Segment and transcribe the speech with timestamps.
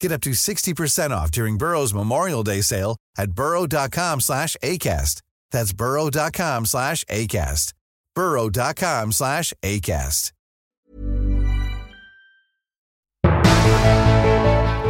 [0.00, 5.22] Get up to 60% off during Burrow's Memorial Day sale at burrow.com slash ACAST.
[5.50, 7.74] That's burrow.com slash ACAST.
[8.14, 10.32] burrow.com slash ACAST.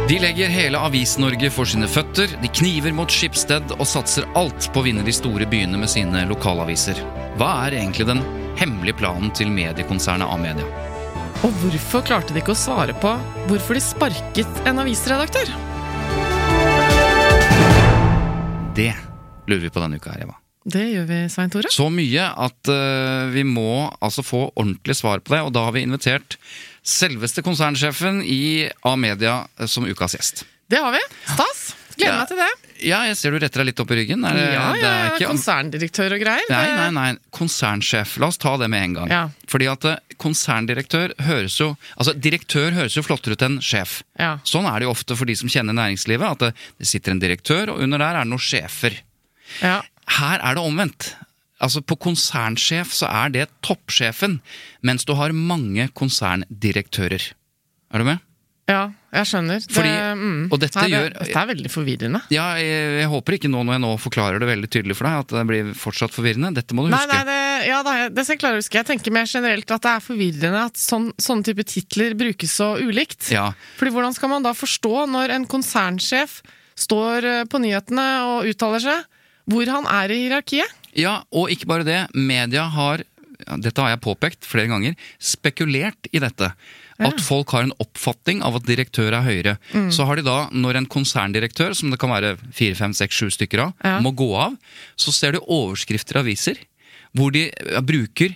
[0.09, 4.81] De legger hele Avis-Norge for sine føtter, de kniver mot Skipsted og satser alt på
[4.81, 6.97] å vinne de store byene med sine lokalaviser.
[7.37, 8.23] Hva er egentlig den
[8.57, 10.88] hemmelige planen til mediekonsernet A-media?
[11.39, 13.13] Og hvorfor klarte de ikke å svare på
[13.47, 15.47] hvorfor de sparket en avisredaktør?
[18.75, 18.91] Det
[19.47, 20.35] lurer vi på denne uka her, Eva.
[20.69, 21.71] Det gjør vi, Svein Tore.
[21.71, 25.77] Så mye at uh, vi må altså få ordentlig svar på det, og da har
[25.77, 26.35] vi invitert
[26.83, 30.43] selveste konsernsjefen i A-media eh, som ukas gjest.
[30.69, 31.01] Det har vi.
[31.23, 31.69] Stas.
[31.95, 32.51] Gleder meg til det.
[32.81, 34.21] Ja, jeg ser du retter deg litt opp i ryggen.
[34.23, 36.49] Det- Ja, det ja, er ikke- konserndirektør og greier.
[36.49, 37.17] Nei, nei, nei.
[37.31, 38.17] Konsernsjef.
[38.19, 39.09] La oss ta det med en gang.
[39.09, 39.29] Ja.
[39.47, 44.01] Fordi at eh, konserndirektør høres jo Altså, direktør høres jo flottere ut enn sjef.
[44.17, 44.37] Ja.
[44.43, 47.19] Sånn er det jo ofte for de som kjenner næringslivet, at det, det sitter en
[47.19, 48.95] direktør, og under der er det noen sjefer.
[49.61, 49.81] Ja.
[50.07, 51.13] Her er det omvendt.
[51.61, 54.39] Altså På konsernsjef så er det toppsjefen,
[54.81, 57.33] mens du har mange konserndirektører.
[57.91, 58.19] Er du med?
[58.69, 58.83] Ja,
[59.17, 59.63] jeg skjønner.
[59.65, 60.41] Fordi- det, mm.
[60.53, 62.19] og dette Nei, det, gjør- Dette er veldig forvirrende.
[62.29, 65.23] Ja, jeg, jeg håper ikke nå når jeg nå forklarer det veldig tydelig for deg,
[65.25, 66.51] at det blir fortsatt forvirrende.
[66.59, 67.15] Dette må du Nei, huske.
[67.17, 68.77] nei, det, ja, det, det skal jeg klare å huske.
[68.77, 72.69] Jeg tenker mer generelt at det er forvirrende at sån, sånne type titler brukes så
[72.77, 73.31] ulikt.
[73.33, 73.47] Ja,
[73.81, 76.39] Fordi hvordan skal man da forstå når en konsernsjef
[76.79, 79.07] står eh, på nyhetene og uttaler seg,
[79.49, 80.77] hvor han er i hierarkiet?
[80.93, 81.97] Ja, og ikke bare det.
[82.13, 83.01] Media har,
[83.57, 86.51] dette har jeg påpekt flere ganger, spekulert i dette.
[86.99, 89.57] At folk har en oppfatning av at direktør er høyere.
[89.73, 89.89] Mm.
[89.95, 93.29] Så har de da, når en konserndirektør, som det kan være fire, fem, seks, sju
[93.31, 93.99] stykker av, Ja.
[94.03, 94.57] må gå av,
[94.97, 96.57] så ser du overskrifter i aviser
[97.15, 97.49] hvor de
[97.81, 98.35] bruker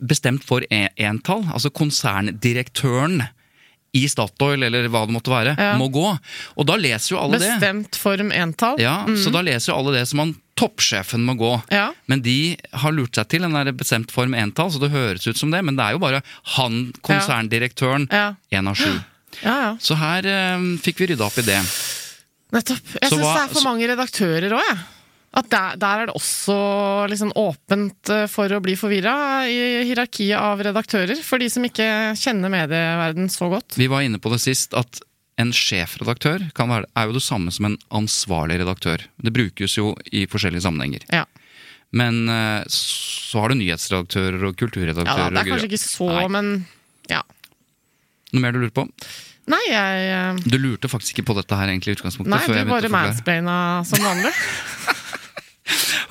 [0.00, 3.22] bestemt for e- entall, altså konserndirektøren
[3.94, 5.76] i Statoil, eller hva det måtte være, Ja.
[5.78, 6.18] må gå.
[6.58, 7.60] Og da leser jo alle det.
[7.60, 8.78] Bestemt form entall?
[8.80, 11.50] Ja, Så da leser jo alle det som han toppsjefen må gå.
[11.74, 11.88] Ja.
[12.06, 15.38] Men de har lurt seg til en der bestemt form entall, så det høres ut
[15.40, 15.64] som det.
[15.66, 16.22] Men det er jo bare
[16.56, 18.34] han, konserndirektøren, Ja.
[18.52, 18.90] én av sju.
[19.42, 19.76] ja, ja.
[19.80, 21.60] Så her eh, fikk vi rydda opp i det.
[22.54, 22.92] Nettopp.
[23.02, 24.82] Jeg syns det er for mange redaktører òg, jeg.
[25.34, 26.54] At der, der er det også
[27.10, 29.14] liksom åpent eh, for å bli forvirra
[29.50, 31.18] i hierarkiet av redaktører.
[31.26, 31.88] For de som ikke
[32.20, 33.74] kjenner medieverden så godt.
[33.80, 35.00] Vi var inne på det sist at
[35.40, 39.02] en sjefredaktør kan være, er jo det samme som en ansvarlig redaktør.
[39.18, 41.06] Det brukes jo i forskjellige sammenhenger.
[41.12, 41.24] Ja,
[41.94, 45.28] Men eh, så har du nyhetsredaktører og kulturredaktører.
[45.28, 45.30] ja.
[45.30, 46.26] Det er kanskje ikke så, Nei.
[46.28, 46.48] men
[47.10, 47.22] ja.
[48.32, 48.88] Noe mer du lurer på?
[49.50, 52.32] Nei, jeg eh, Du lurte faktisk ikke på dette her egentlig i utgangspunktet.
[52.32, 53.56] Nei, du bare mansplaina
[53.86, 54.32] som vanlig.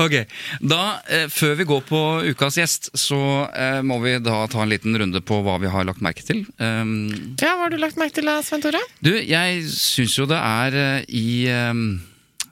[0.01, 0.13] Ok,
[0.61, 1.99] da, eh, Før vi går på
[2.33, 3.19] ukas gjest, så
[3.53, 6.45] eh, må vi da ta en liten runde på hva vi har lagt merke til.
[6.57, 8.81] Um, Ja, Hva har du lagt merke til, da, Svein Tore?
[9.03, 11.27] du, jeg syns jo det er eh, i
[11.71, 11.85] um,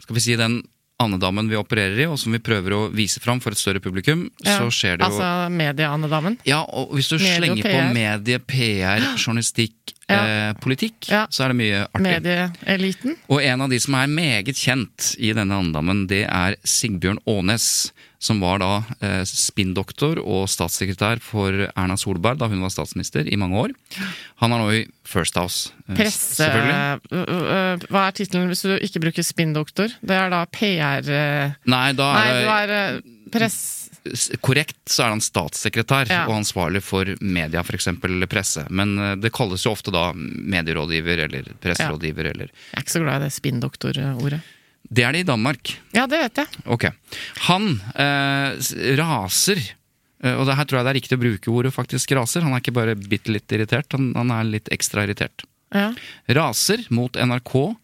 [0.04, 0.62] Skal vi si den
[1.02, 4.28] andedammen vi opererer i, og som vi prøver å vise fram for et større publikum,
[4.46, 6.38] Ja, så skjer det jo Altså medieandedamen.
[6.46, 9.96] Ja, og hvis du Medie slenger på medie, PR, journalistikk.
[10.20, 12.06] Eh, politikk, så er det mye artig.
[12.06, 13.18] Medieeliten.
[13.32, 17.92] Og en av de som er meget kjent i denne andedammen, det er Sigbjørn Aanes.
[18.22, 23.34] Som var da eh, spinndoktor og statssekretær for Erna Solberg da hun var statsminister i
[23.42, 23.74] mange år.
[24.44, 25.72] Han er nå i First House.
[25.90, 26.46] eh, Presse...
[26.46, 29.90] Øh, øh, Hva er tittelen hvis du ikke bruker spinndoktor?
[30.06, 31.02] Det er da PR...
[31.02, 33.02] øh, Nei, da er du det er
[33.34, 33.81] press...
[34.42, 36.24] korrekt så er han statssekretær Ja.
[36.28, 37.88] og ansvarlig for media, f.eks.
[38.30, 38.64] presse.
[38.70, 43.04] Men eh, det kalles jo ofte da medierådgiver eller presserådgiver eller Jeg er ikke så
[43.04, 44.42] glad i det spinndoktor-ordet.
[44.92, 45.76] Det er det i Danmark.
[45.96, 46.64] Ja, det vet jeg.
[46.66, 46.88] Ok.
[47.48, 48.58] Han eh,
[49.00, 49.62] raser.
[50.24, 52.44] Eh, og det her tror jeg det er riktig å bruke ordet faktisk raser.
[52.44, 55.46] Han er ikke bare bitte litt irritert, han, han er litt ekstra irritert.
[55.72, 55.94] Ja.
[56.28, 57.76] raser mot NRK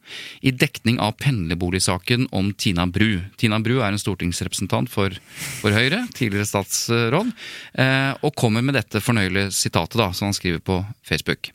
[0.42, 3.22] i dekning av pendlerboligsaken om Tina Bru.
[3.40, 5.16] Tina Bru er en stortingsrepresentant for,
[5.62, 7.32] for Høyre, tidligere statsråd,
[7.80, 11.54] eh, og kommer med dette fornøyelige sitatet da, som han skriver på Facebook.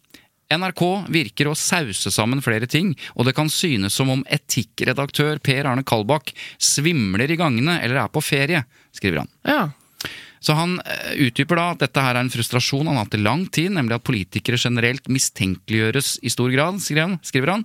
[0.53, 0.83] NRK
[1.13, 5.85] virker å sause sammen flere ting, og det kan synes som om etikkredaktør Per Arne
[5.85, 8.65] Kalbakk svimler i gangene eller er på ferie,
[8.97, 9.33] skriver han.
[9.49, 9.63] ja.
[10.43, 13.23] Så han eh, utdyper da at dette her er en frustrasjon han har hatt i
[13.23, 17.63] lang tid, nemlig at politikere generelt mistenkeliggjøres i stor grad, skriver han.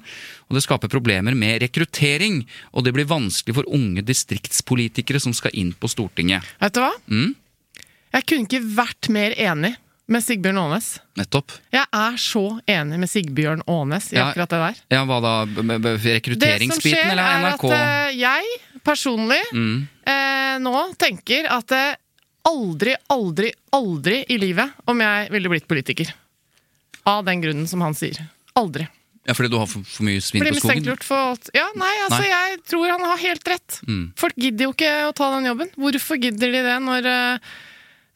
[0.48, 2.44] Og det skaper problemer med rekruttering,
[2.78, 6.46] og det blir vanskelig for unge distriktspolitikere som skal inn på Stortinget.
[6.62, 6.94] Vet du hva?
[7.10, 7.34] Mm,
[8.14, 9.74] Jeg kunne ikke vært mer enig
[10.08, 10.86] med Sigbjørn Aanes.
[11.20, 11.52] nettopp.
[11.74, 14.30] Jeg er så enig med Sigbjørn Aanes i Ja.
[14.30, 14.76] akkurat det der.
[14.96, 15.34] Ja, hva da?
[16.06, 17.52] Rekrutteringsbiten eller NRK?
[17.52, 21.96] Det som skjer, er at eh, jeg personlig Mm, eh, nå tenker at eh,
[22.48, 26.14] aldri, aldri, aldri i livet om jeg ville blitt politiker.
[27.08, 28.20] Av den grunnen som han sier.
[28.58, 28.88] Aldri.
[29.28, 30.98] ja, fordi du har for, for mye svinn på skogen?
[31.04, 31.50] for alt.
[31.56, 32.30] Ja, nei, altså, Nei.
[32.32, 33.80] jeg tror han har helt rett.
[33.88, 34.04] Mm.
[34.18, 35.72] Folk gidder jo ikke å ta den jobben.
[35.76, 37.50] Hvorfor gidder de det når eh,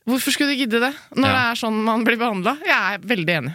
[0.09, 1.33] Hvorfor skulle de gidde det når Ja.
[1.35, 2.55] det er sånn man blir behandla?
[2.65, 3.51] Jeg er veldig enig.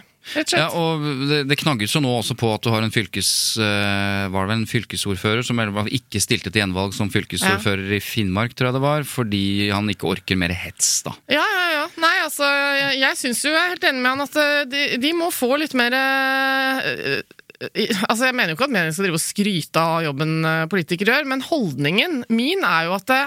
[0.51, 3.29] Ja, og det, det knagges jo nå også på at du har en fylkes,
[3.61, 8.55] eh, var det vel en fylkesordfører som ikke stilte til gjenvalg som fylkesordfører i Finnmark,
[8.57, 11.15] tror jeg det var, fordi han ikke orker mer hets, da.
[11.31, 11.85] Ja, ja, ja.
[12.03, 12.45] Nei, altså,
[12.77, 15.31] jeg, jeg syns jo jeg er helt enig med han at eh, de, de må
[15.33, 17.19] få litt mer eh,
[17.57, 20.33] Altså, Jeg mener jo ikke at meningen skal drive og skryte av jobben
[20.69, 23.21] politikere gjør, men holdningen min er jo at det,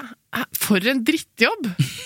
[0.55, 1.65] for en drittjobb!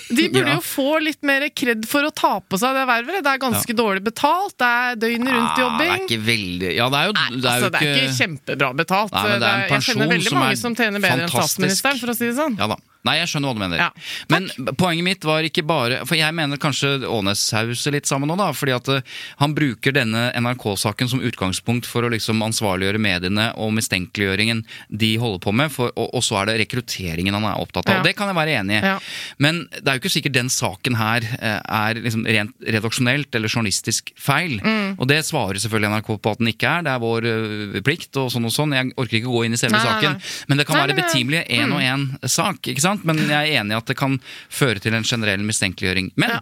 [0.10, 0.56] De burde Ja.
[0.57, 3.19] jo få litt mer kred for å ta på seg det vervet.
[3.25, 5.94] Det er ganske dårlig betalt, det er døgnet Ah, det rundt-jobbing.
[5.94, 8.72] er ikke veldig Ja, det er jo, det er altså, jo det er ikke kjempebra
[8.81, 9.13] betalt.
[9.13, 12.13] Nei, det er en jeg kjenner veldig som mange som tjener bedre enn statsministeren, for
[12.13, 12.57] å si det sånn.
[12.62, 12.81] Ja da.
[13.06, 13.77] Nei, jeg skjønner hva du mener.
[13.77, 13.89] Ja,
[14.33, 14.48] Men
[14.81, 18.48] poenget mitt var ikke bare For jeg mener kanskje Ånes sauser litt sammen nå, da.
[18.57, 19.04] Fordi at eh,
[19.38, 25.44] han bruker denne NRK-saken som utgangspunkt for å liksom ansvarliggjøre mediene og mistenkeliggjøringen de holder
[25.45, 28.00] på med, for, og, og så er det rekrutteringen han er opptatt av.
[28.00, 28.01] Ja.
[28.10, 28.82] Det kan jeg være enig i.
[28.86, 28.96] Ja.
[29.44, 33.52] Men det er jo ikke sikkert den saken her eh, er liksom rent redaksjonelt eller
[33.52, 34.58] journalistisk feil.
[34.64, 34.96] Mm.
[35.00, 36.86] Og det svarer selvfølgelig NRK på at den ikke er.
[36.88, 38.74] Det er vår eh, plikt og sånn og sånn.
[38.78, 40.18] Jeg orker ikke gå inn i selve Nei, nei, saken.
[40.20, 40.34] nei.
[40.52, 42.62] Men det kan Nei, være eh, betimelig én og én sak.
[42.74, 43.06] ikke sant?
[43.08, 44.20] Men jeg er enig i at det kan
[44.50, 46.12] føre til en generell mistenkeliggjøring.
[46.16, 46.42] Men Ja.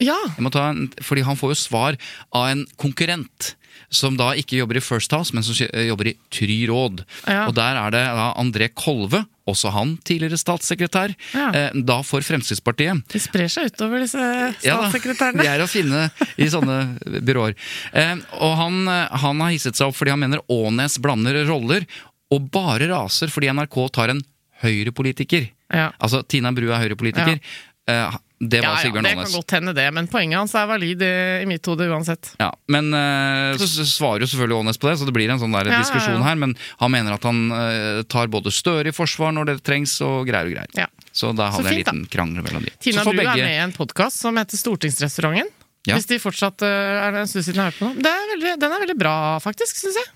[0.00, 0.16] Ja.
[0.36, 1.96] jeg må ta en, fordi han får jo svar
[2.32, 3.54] av en konkurrent.
[3.94, 7.04] Som da ikke jobber i First House, men som jobber i Try Råd.
[7.30, 7.46] Ja.
[7.48, 11.46] Og der er det da André Kolve, også han tidligere statssekretær, Ja.
[11.54, 13.00] eh, da for Fremskrittspartiet.
[13.08, 14.18] De sprer seg utover disse
[14.60, 15.40] statssekretærene.
[15.46, 15.62] Ja da.
[15.62, 16.02] De er å finne
[16.36, 17.54] i sånne byråer.
[17.94, 21.86] Eh, og han, eh, han har hisset seg opp fordi han mener Ånes blander roller,
[22.34, 24.20] og bare raser fordi NRK tar en
[24.60, 25.48] høyrepolitiker.
[25.72, 25.90] Ja.
[26.02, 27.40] Altså, Tina Bru er høyrepolitiker.
[27.88, 30.66] Eh, det Ja, var ja, Sigbjørn det kan godt hende, det, men poenget hans er
[30.70, 31.10] valid i,
[31.42, 32.30] i mitt hode uansett.
[32.38, 35.56] Ja, men uh, så svarer jo selvfølgelig Aanes på det, så det blir en sånn
[35.56, 35.86] der Ja, ja, ja.
[35.86, 36.38] diskusjon her.
[36.38, 40.28] Men han mener at han uh, tar både Støre i forsvar når det trengs, og
[40.30, 40.70] greier og greier.
[40.78, 40.86] Ja.
[41.10, 41.96] Så da Så vi en fint, da.
[41.98, 42.74] liten krangel mellom de.
[42.78, 45.50] Tina Bru er med i en podkast som heter Stortingsrestauranten.
[45.88, 45.96] Ja.
[45.96, 48.02] Hvis de fortsatt uh, er det en stund siden jeg har hørt på den.
[48.06, 50.10] Det er veldig, den er veldig bra, faktisk, syns jeg.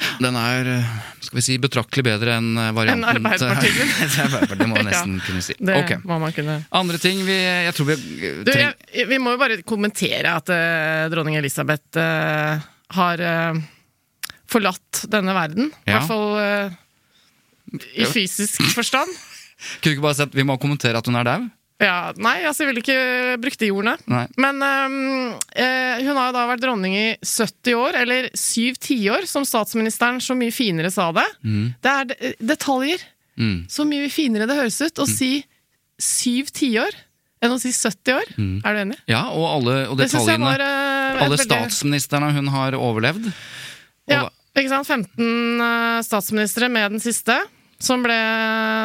[0.00, 0.12] Ja.
[0.24, 3.92] Den er eh, skal vi si, betraktelig bedre enn eh, varianten Enn Arbeiderpartiet.
[4.24, 5.56] Arbeiderpartiet, må man nesten kunne si.
[5.60, 6.00] Det okay.
[6.08, 9.40] må man kunne Andre ting vi Jeg tror vi eh, du, jeg, Vi må jo
[9.42, 12.62] bare kommentere at uh, dronning Elisabeth uh,
[12.96, 13.60] har uh,
[14.52, 15.70] forlatt denne verden.
[15.86, 16.00] I Ja.
[16.00, 16.76] hvert fall
[17.72, 19.08] i fysisk forstand.
[19.80, 21.46] Kunne du ikke bare sett Vi må kommentere at hun er dau?
[21.82, 23.96] Ja, nei, altså jeg ville ikke brukt de ordene.
[24.06, 24.24] Nei.
[24.40, 24.98] Men um,
[25.58, 30.20] eh, hun har jo da vært dronning i 70 år, eller syv tiår, som statsministeren
[30.22, 31.24] så mye finere sa det.
[31.82, 33.02] Det er de- detaljer.
[33.40, 33.56] Mm.
[33.72, 35.32] Så mye finere det høres ut å si
[36.02, 36.94] syv tiår
[37.42, 38.28] enn å si 70 år.
[38.38, 38.98] Er du enig?
[39.10, 40.46] Ja, og alle og detaljene.
[40.52, 43.26] var uh, alle statsministrene hun har overlevd.
[43.26, 44.86] Og Ja, ikke sant?
[44.86, 47.40] 15 uh, statsministre med den siste.
[47.82, 48.14] Som ble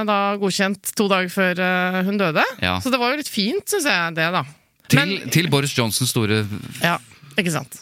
[0.10, 2.44] da godkjent to dager før øh, hun døde.
[2.64, 2.80] Ja.
[2.82, 4.42] Så det var jo litt fint, syns jeg, det, da.
[4.90, 6.42] til, Men- til Boris Johnsons store
[6.82, 6.98] Ja,
[7.38, 7.78] ikke sant.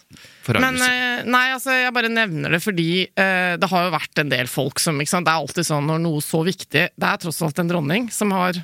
[0.53, 4.29] Men eh, nei, altså, jeg bare nevner det fordi eh, det har jo vært en
[4.29, 4.99] del folk som?
[5.01, 8.29] Det er alltid sånn når noe så viktig Det er tross alt en dronning som
[8.35, 8.59] har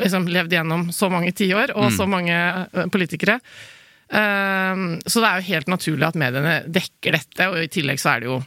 [0.00, 3.36] liksom, levd gjennom så mange tiår, og så mange eh, politikere.
[4.08, 8.14] Eh, så det er jo helt naturlig at mediene dekker dette, og i tillegg så
[8.14, 8.40] er det jo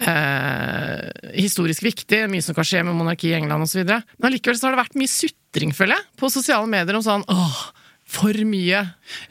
[0.00, 1.08] eh,
[1.38, 3.84] historisk viktig, mye som kan skje med monarki i England osv.
[3.86, 7.26] Men allikevel så har det vært mye sutring, føler jeg, på sosiale medier om sånn
[7.30, 7.60] åh,
[8.04, 8.82] for mye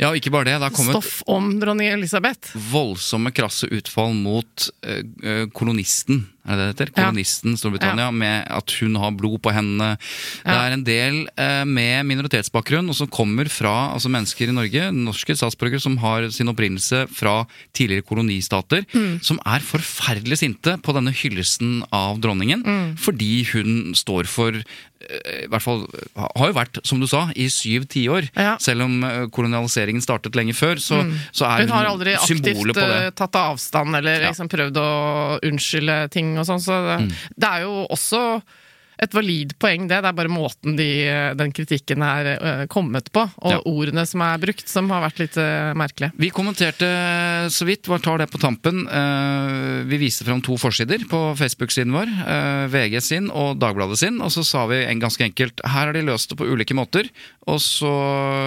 [0.01, 0.57] Ja, og ikke bare det.
[0.57, 2.55] Det har kommet stoff om dronning Elisabeth.
[2.71, 6.91] voldsomme, krasse utfall mot eh, kolonisten er det det heter?
[6.97, 9.93] Kolonisten Storbritannia, med at hun har blod på hendene.
[10.43, 14.89] Det er en del eh, med minoritetsbakgrunn, og som kommer fra altså mennesker i Norge,
[14.93, 19.21] norske statsborgere som har sin opprinnelse fra tidligere kolonistater, Mm.
[19.23, 22.97] som er forferdelig sinte på denne hyllesten av dronningen, Mm.
[22.97, 24.53] fordi hun står for
[25.03, 25.81] eh, i hvert fall
[26.15, 28.29] har jo vært, som du sa, i syv tiår.
[28.39, 28.57] Ja.
[28.57, 31.01] Selv om eh, kolonialiseringen startet lenge før, så,
[31.35, 34.29] så er Hun har aldri aktivt eh, tatt avstand eller Ja.
[34.31, 36.97] liksom prøvd å unnskylde ting og sånn, så det,
[37.37, 38.23] det er jo også
[39.03, 39.99] et valid poeng, det.
[40.03, 43.59] Det er bare måten de, eh, den kritikken er eh, kommet på, og Ja.
[43.69, 46.13] ordene som er brukt, som har vært litt eh, merkelige.
[46.17, 46.87] Vi kommenterte
[47.53, 48.83] så vidt, bare tar det på tampen.
[49.87, 52.09] Vi viste fram to forsider på Facebook-siden vår.
[52.71, 54.19] VG sin og Dagbladet sin.
[54.21, 57.09] Og så sa vi en ganske enkelt her har de løst det på ulike måter.
[57.47, 57.91] Og så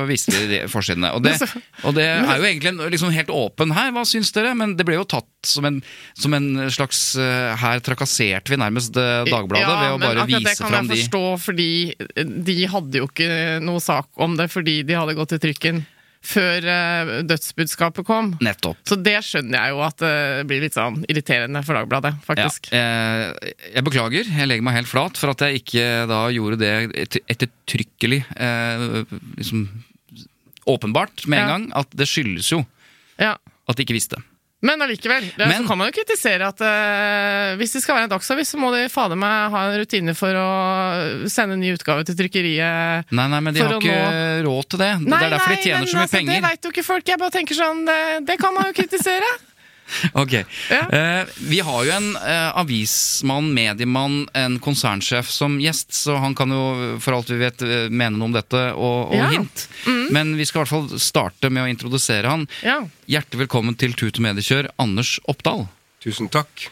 [0.09, 1.13] viste de de forsidene.
[1.17, 1.37] Og det,
[1.87, 4.55] og det er jo egentlig en, liksom helt åpen her, hva syns dere?
[4.57, 5.83] Men det ble jo tatt som en,
[6.19, 10.73] som en slags Her trakasserte vi nærmest Dagbladet Dagbladet ved å bare akkurat det kan
[10.73, 11.69] jeg jeg de forstå, fordi
[12.47, 13.29] de hadde jo ikke
[13.67, 15.85] noe sak om det fordi de hadde gått i trykken
[16.27, 18.33] før eh, dødsbudskapet kom.
[18.43, 18.81] Nettopp.
[18.89, 22.67] Så det skjønner jeg jo at det blir litt sånn irriterende for Dagbladet, faktisk.
[22.75, 22.81] Ja,
[23.37, 26.73] eh, jeg beklager, jeg legger meg helt flat for at jeg ikke da gjorde det
[27.31, 28.87] ettertrykkelig eh,
[29.39, 29.69] liksom,
[30.67, 31.51] Åpenbart med en Ja.
[31.53, 32.65] gang at det skyldes jo
[33.23, 33.37] Ja.
[33.69, 34.19] at de ikke visste.
[34.65, 38.15] Men allikevel, Men- så kan man jo kritisere at uh, hvis det skal være en
[38.15, 40.49] dagsavis, så må de fader meg ha en rutine for å
[41.29, 43.13] sende en ny utgave til trykkeriet.
[43.13, 44.93] Nei, nei, men de har ikke ikke råd til det.
[45.05, 46.33] det er derfor de tjener men så mye altså, penger.
[46.33, 47.13] Det veit jo ikke folk.
[47.13, 49.31] Jeg bare tenker sånn, det, det kan man jo kritisere.
[50.23, 50.33] Ok.
[50.71, 50.81] Ja.
[50.93, 56.51] Uh, vi har jo en uh, avismann, mediemann, en konsernsjef som gjest, så han kan
[56.53, 59.29] jo for alt vi vet eh, mene noe om dette og, og Ja.
[59.35, 59.67] hint.
[60.15, 62.47] Men vi skal i hvert fall starte med å introdusere han.
[62.67, 62.81] Ja.
[63.11, 65.67] Hjertelig velkommen til Tut og Mediekjør, Anders Oppdal.
[66.05, 66.69] Tusen takk.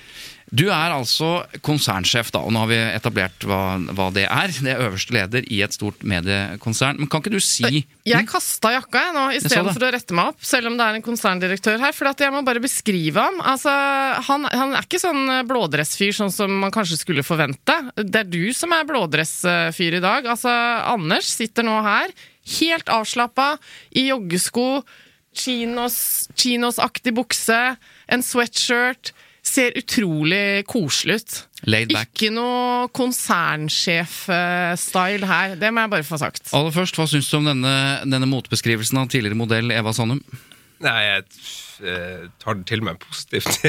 [0.52, 4.52] Du er altså konsernsjef, da, og nå har vi etablert hva, hva det er.
[4.52, 7.00] Det er øverste leder i et stort mediekonsern.
[7.00, 10.44] Men kan ikke du si Jeg kasta jakka jeg nå, istedenfor å rette meg opp,
[10.44, 11.96] selv om det er en konserndirektør her.
[11.96, 13.40] For jeg må bare beskrive ham.
[13.40, 13.72] Altså,
[14.28, 17.78] han, han er ikke sånn blådressfyr sånn som man kanskje skulle forvente.
[17.98, 20.28] Det er du som er blådressfyr i dag.
[20.36, 20.52] Altså,
[20.92, 22.12] Anders sitter nå her,
[22.60, 23.54] helt avslappa,
[23.96, 24.84] i joggesko,
[25.34, 27.60] chinos, chinosaktig bukse,
[28.06, 29.14] en sweatshirt.
[29.54, 31.34] Ser utrolig koselig ut.
[31.70, 32.08] laid back?
[32.10, 35.54] Ikke noe konsernsjef-style her.
[35.60, 36.44] Det må jeg bare få sagt.
[36.56, 37.74] Aller først, hva syns du om denne,
[38.08, 40.22] denne motbeskrivelsen av tidligere modell Eva Sandum?
[40.84, 41.22] Nei, jeg
[41.88, 43.62] eh, tar det til meg positivt.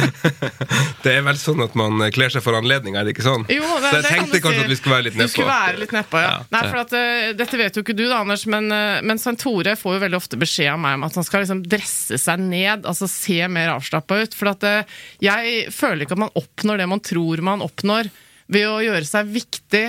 [1.04, 3.46] det er vel sånn at man kler seg for anledning, er det ikke sånn?
[3.48, 4.66] Jo, det, Så jeg tenkte kanskje si.
[4.66, 5.34] at vi skulle være litt nedpå.
[5.34, 6.32] skulle være litt nedpå, ja.
[6.34, 6.42] Ja.
[6.52, 9.76] Nei, for at, uh, dette vet jo ikke du, da, Anders, men, uh, men Santore
[9.80, 12.84] får jo veldig ofte beskjed av meg om at han skal liksom dresse seg ned,
[12.84, 14.36] altså se mer avslappa ut.
[14.36, 18.12] For at uh, jeg føler ikke at man oppnår det man tror man oppnår
[18.50, 19.86] ved å gjøre seg viktig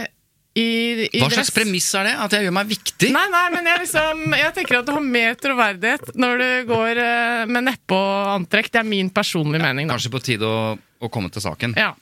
[0.54, 0.64] i,
[1.08, 1.38] i Hva dress.
[1.38, 2.16] slags premiss er det?
[2.26, 3.12] At jeg gjør meg viktig?
[3.16, 7.00] Nei, nei, men jeg, liksom, jeg tenker at du har mer troverdighet når du går
[7.00, 8.72] uh, med neppe og antrekk.
[8.74, 9.96] Det er min personlige mening, da.
[9.96, 11.78] Kanskje på tide å, å komme til saken.
[11.80, 11.94] Ja.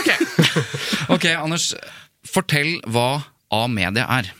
[0.00, 0.10] Ok.
[1.14, 1.70] Ok, Anders.
[2.26, 3.22] Fortell hva
[3.54, 4.32] A-media er.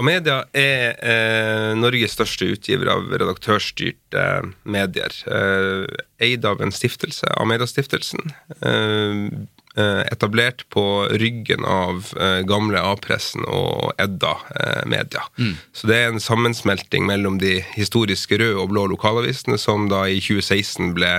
[0.00, 5.14] A-media er eh, Norges største utgiver av redaktørstyrte eh, medier.
[5.28, 5.84] Eh,
[6.24, 8.32] eid av en stiftelse, Amedia-stiftelsen.
[8.64, 9.26] Eh,
[10.12, 10.84] etablert på
[11.20, 15.24] ryggen av eh, gamle A-pressen og Edda eh, Media.
[15.76, 20.20] Så det er en sammensmelting mellom de historiske røde og blå lokalavisene som da i
[20.22, 21.14] 2016 ble,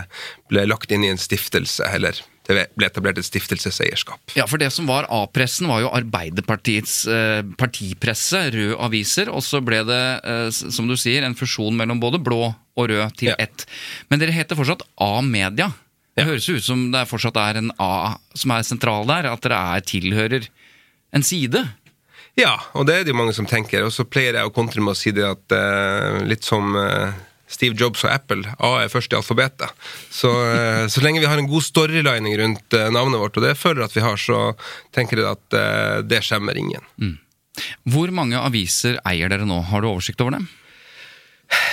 [0.52, 4.34] ble lagt inn i en stiftelse, eller det ble etablert et stiftelseseierskap.
[4.36, 9.30] Ja, for Det som var A-pressen, var jo Arbeiderpartiets eh, partipresse, røde aviser.
[9.32, 13.16] Og så ble det, eh, som du sier, en fusjon mellom både blå og rød
[13.20, 13.36] til Ja.
[13.38, 13.66] ett.
[14.10, 15.70] Men dere heter fortsatt A-media.
[16.18, 19.30] Det høres ut som det fortsatt er en A som er sentral der.
[19.32, 20.50] At dere er tilhører
[21.16, 21.64] en side.
[22.40, 23.86] Ja, og det er det jo mange som tenker.
[23.88, 27.16] Og så pleier jeg å kontre med å si det at eh, litt som eh,
[27.52, 29.72] Steve Jobs og Apple, A er først i alfabetet.
[30.12, 33.84] Så, eh, så lenge vi har en god storylining rundt navnet vårt, og det føler
[33.84, 34.40] jeg at vi har, så
[34.96, 36.88] tenker jeg at det skjemmer ingen.
[37.92, 39.60] Hvor mange aviser eier dere nå?
[39.68, 40.48] Har du oversikt over dem?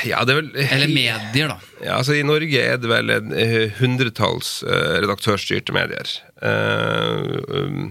[0.06, 0.50] Ja, det er vel...
[0.64, 1.58] Eller medier, da.
[1.82, 6.12] Ja, altså I Norge er det vel en eh, hundretalls eh, redaktørstyrte medier.
[6.42, 7.88] Eh, um,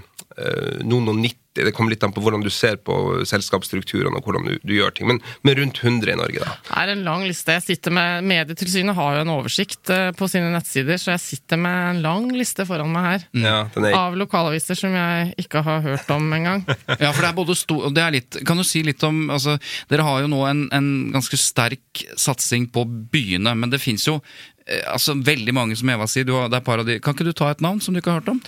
[0.86, 1.18] noen og
[1.58, 1.66] 90.
[1.66, 2.96] Det kommer litt an på hvordan du ser på
[3.28, 5.10] selskapsstrukturene og hvordan du, du gjør ting.
[5.10, 6.56] Men, men rundt 100 i Norge, da.
[6.68, 7.56] Det er en lang liste.
[7.58, 11.62] Jeg sitter med, Medietilsynet har jo en oversikt eh, på sine nettsider, så jeg sitter
[11.62, 13.28] med en lang liste foran meg her.
[13.48, 16.66] Ja, den er Av lokalaviser som jeg ikke har hørt om engang.
[16.98, 19.28] Ja, for det er både stor, og det er litt, Kan du si litt om
[19.34, 19.58] altså,
[19.92, 24.18] Dere har jo nå en, en ganske sterk satsing på byene, men det fins jo
[24.66, 26.28] eh, altså, veldig mange, som Eva sier.
[26.28, 27.00] Du har, det er et par av de.
[27.04, 28.42] Kan ikke du ta et navn som du ikke har hørt om?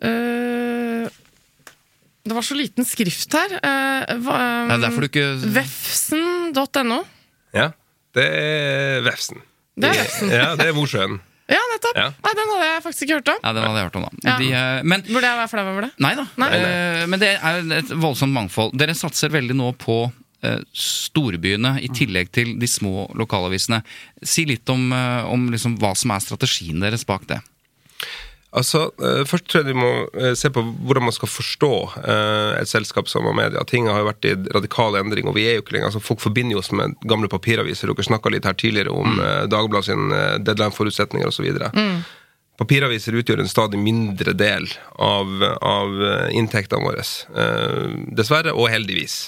[0.00, 0.49] Eh,
[2.24, 3.56] det var så liten skrift her.
[3.64, 7.00] Uh, Det ja, ikke Vefsen.no.
[7.56, 7.70] Ja,
[8.16, 9.42] det er Vefsen.
[9.80, 10.32] Det er Vefsen.
[10.34, 11.20] Ja, det er Mosjøen.
[11.50, 11.96] Ja, nettopp!
[11.98, 12.10] Ja.
[12.22, 13.38] Nei, Den hadde jeg faktisk ikke hørt om.
[13.42, 14.10] Ja, den hadde jeg hørt om, da.
[14.22, 14.34] Ja.
[14.38, 15.88] De, eh, men Burde jeg være flau over det?
[16.04, 16.24] Nei da.
[16.38, 16.48] Nei.
[16.54, 18.76] Uh, men det er et voldsomt mangfold.
[18.78, 23.80] Dere satser veldig nå på uh, storbyene i tillegg til de små lokalavisene.
[24.22, 27.40] Si litt om, uh, om liksom hva som er strategien deres bak det.
[28.50, 32.60] Altså, eh, Først tror jeg vi må eh, se på hvordan man skal forstå eh,
[32.60, 33.62] et selskap som Amedia.
[33.68, 36.22] Ting har jo vært i radikal endring, og vi er jo ikke lenger altså Folk
[36.22, 37.92] forbinder jo oss med gamle papiraviser.
[37.92, 39.50] Dere snakka litt her tidligere om mm.
[39.52, 40.14] Dagbladet sin
[40.46, 41.46] deadline-forutsetninger osv.
[41.76, 42.00] Mm.
[42.60, 44.66] Papiraviser utgjør en stadig mindre del
[44.98, 45.30] av,
[45.64, 46.02] av
[46.36, 47.06] inntektene våre.
[48.18, 49.20] Dessverre, og heldigvis.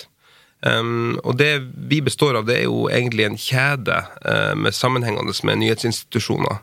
[0.63, 1.57] Um, og det
[1.91, 6.61] vi består av, det er jo egentlig en kjede uh, med sammenhengende med nyhetsinstitusjoner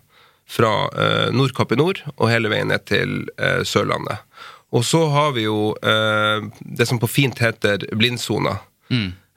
[0.49, 4.25] fra eh, Nordkapp i nord og hele veien ned til eh, Sørlandet.
[4.73, 8.61] Og så har vi jo eh, det som på fint heter blindsoner.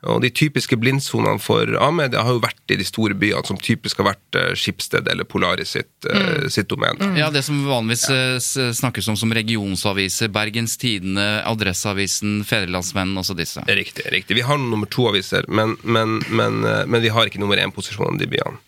[0.03, 4.01] Og de typiske blindsonene for A-media har jo vært i de store byene, som typisk
[4.01, 7.13] har vært eh, Skipsted eller Polaris sitt, eh, sitt domene.
[7.21, 8.73] Ja, Det som vanligvis ja.
[8.75, 10.33] snakkes om som regionsaviser.
[10.35, 13.63] Bergens Tidende, Adresseavisen, Fedrelandsvennen, også disse.
[13.69, 14.09] Riktig.
[14.11, 14.41] riktig.
[14.41, 18.33] Vi har nummer to-aviser, men, men, men, men vi har ikke nummer én-posisjon i de
[18.35, 18.59] byene.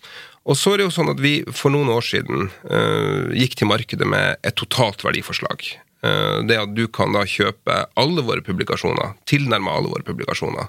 [0.45, 3.71] Og så er det jo sånn at vi for noen år siden uh, gikk til
[3.71, 5.65] markedet med et totalt verdiforslag.
[6.05, 10.69] Uh, det at du kan da kjøpe alle våre publikasjoner, tilnærme alle våre publikasjoner,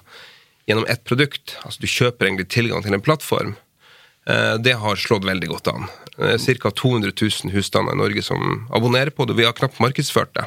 [0.66, 1.58] gjennom ett produkt.
[1.62, 3.52] Altså du kjøper egentlig tilgang til en plattform.
[4.24, 5.90] Uh, det har slått veldig godt an.
[6.16, 6.70] Ca.
[6.72, 9.36] 200 000 husstander i Norge som abonnerer på det.
[9.36, 10.46] Vi har knapt markedsført det.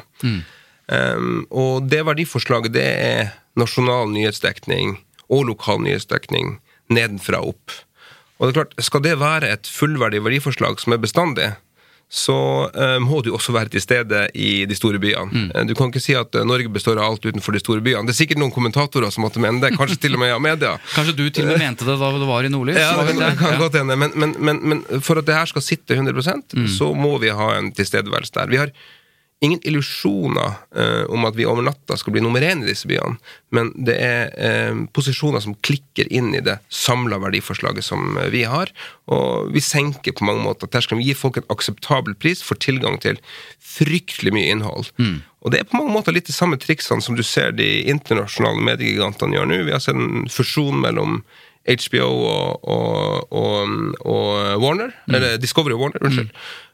[0.90, 4.96] Um, og det verdiforslaget det er nasjonal nyhetsdekning
[5.30, 6.56] og lokal nyhetsdekning
[6.90, 7.76] nedenfra og opp.
[8.40, 11.50] Og det er klart, Skal det være et fullverdig verdiforslag som er bestandig,
[12.10, 12.36] så
[12.74, 15.30] eh, må du også være til stede i de store byene.
[15.30, 15.68] Mm.
[15.68, 18.02] Du kan ikke si at eh, Norge består av alt utenfor de store byene.
[18.08, 20.72] Det er sikkert noen kommentatorer som måtte mene det, kanskje til og med av media.
[20.96, 22.80] Kanskje du til og med mente det da det var i Nordlys?
[22.82, 23.94] Ja, det kan, kan godt hende.
[24.00, 27.52] Men, men, men, men for at det her skal sitte 100% så må vi ha
[27.60, 28.50] en tilstedeværelse der.
[28.50, 28.74] Vi har
[29.40, 33.16] ingen illusjoner eh, om at vi over natta skal bli nummer én i disse byene,
[33.56, 38.44] men det er eh, posisjoner som klikker inn i det samla verdiforslaget som eh, vi
[38.44, 38.72] har.
[39.08, 41.00] Og vi senker på mange måter terskelen.
[41.00, 43.20] Vi gir folk en akseptabel pris for tilgang til
[43.64, 44.92] fryktelig mye innhold.
[45.40, 48.60] Og det er på mange måter litt de samme triksene som du ser de internasjonale
[48.60, 49.62] mediegigantene gjør nå.
[49.64, 51.22] Vi har sett en fusjon mellom
[51.68, 53.74] HBO og, og, og,
[54.08, 56.30] og Warner, eller Discovery og Warner, unnskyld.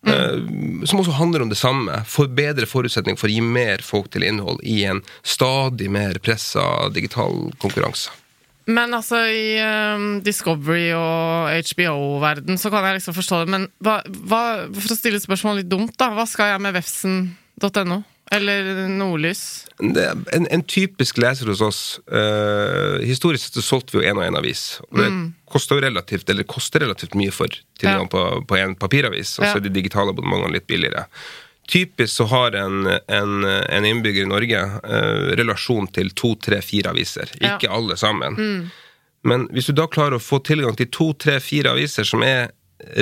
[0.06, 2.02] eh, som også handler om det samme.
[2.06, 6.86] For bedre forutsetning for å gi mer folk til innhold i en stadig mer pressa
[6.94, 8.14] digital konkurranse.
[8.66, 14.00] Men altså, i um, Discovery og HBO-verden så kan jeg liksom forstå det, men hva,
[14.26, 14.42] hva,
[14.74, 18.00] for å stille et spørsmål litt dumt, da, hva skal jeg med vefsen.no?
[18.34, 19.66] Eller Nordlys?
[20.32, 24.24] En, en typisk leser hos oss uh, Historisk sett så solgte vi jo én og
[24.26, 24.80] én avis.
[24.90, 25.10] Og det
[25.52, 27.46] koster jo relativt eller koster relativt mye for
[27.78, 28.12] tilgang Ja.
[28.12, 29.36] på, på en papiravis.
[29.38, 29.56] Og så Ja.
[29.60, 31.06] er de digitale abonnementene litt billigere.
[31.70, 36.90] Typisk så har en, en, en innbygger i Norge uh, relasjon til to, tre, fire
[36.94, 37.30] aviser.
[37.40, 37.54] Ja.
[37.56, 38.70] Ikke alle sammen.
[39.26, 42.50] Men hvis du da klarer å få tilgang til to, tre, fire aviser som er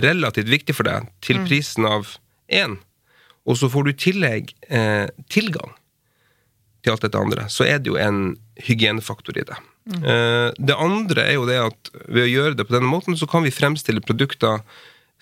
[0.05, 2.15] relativt viktig for deg, til prisen av
[2.49, 2.79] én,
[3.45, 5.75] og så får du i tillegg eh, tilgang
[6.85, 9.57] til alt dette andre, så er det jo en hygienefaktor i det.
[9.93, 13.29] Eh, det andre er jo det at ved å gjøre det på denne måten, så
[13.29, 14.63] kan vi fremstille produkter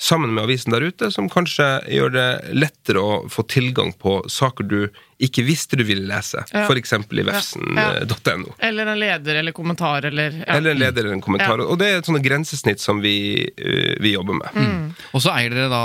[0.03, 4.67] sammen med avisen der ute, som kanskje gjør det lettere å få tilgang på saker
[4.67, 4.79] du
[5.23, 6.67] ikke visste du ville lese, Ja.
[6.67, 6.93] f.eks.
[6.93, 7.25] i Ja.
[7.31, 8.55] vefsen.no.
[8.59, 10.57] Eller en leder eller kommentar eller ja.
[10.57, 11.59] Eller en leder eller en kommentar.
[11.59, 11.65] Ja.
[11.65, 14.55] Og det er et sånt grensesnitt som vi, eh, vi jobber med.
[14.55, 14.95] Mm.
[15.13, 15.83] Og så eier dere da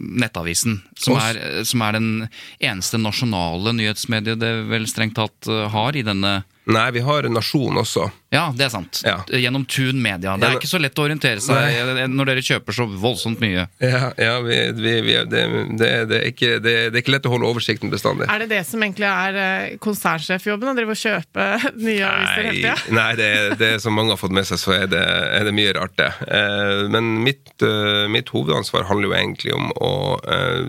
[0.00, 2.28] Nettavisen, som er, som er den
[2.60, 7.78] eneste nasjonale nyhetsmediet det vel strengt tatt eh, har i denne Nei, vi har Nasjon
[7.80, 8.10] også.
[8.28, 9.00] Ja, det er sant.
[9.06, 9.22] Ja.
[9.32, 10.34] Gjennom Tun Media.
[10.36, 13.64] Det er ikke så lett å orientere seg når dere kjøper så voldsomt mye.
[13.80, 15.46] Ja, ja vi, vi, vi, det,
[15.80, 18.28] det, det, er ikke, det, det er ikke lett å holde oversikten bestandig.
[18.28, 20.70] Er det det som egentlig er eh, konsernsjefjobben?
[20.70, 21.46] Å drive og kjøpe
[21.86, 22.74] nye aviser hele tida?
[22.98, 25.02] nei det, det som mange har fått med seg, så er det,
[25.38, 26.10] er det mye rart, det.
[26.26, 29.92] Eh, men mitt, eh, mitt hovedansvar handler jo egentlig om å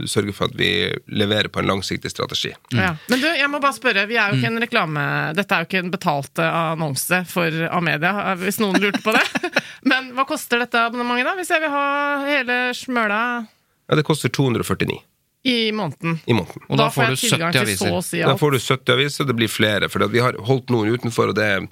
[0.09, 0.69] sørge for at vi
[1.11, 2.51] leverer på en langsiktig strategi.
[2.75, 2.93] Ja.
[3.11, 5.03] Men du, jeg må bare spørre, vi er jo ikke en reklame
[5.37, 9.23] Dette er jo ikke en betalt annonse for Amedia, hvis noen lurte på det.
[9.89, 11.35] Men hva koster dette abonnementet, da?
[11.39, 11.85] Hvis jeg vil ha
[12.27, 14.99] hele smøla Ja, det koster 249
[15.43, 16.19] i måneden.
[16.27, 16.65] i måneden.
[16.69, 18.01] Og da, får jeg du tilgang 70 til aviser.
[18.09, 19.89] Si Da får du 70 aviser, det blir flere.
[19.89, 21.69] For vi har holdt noen utenfor, og det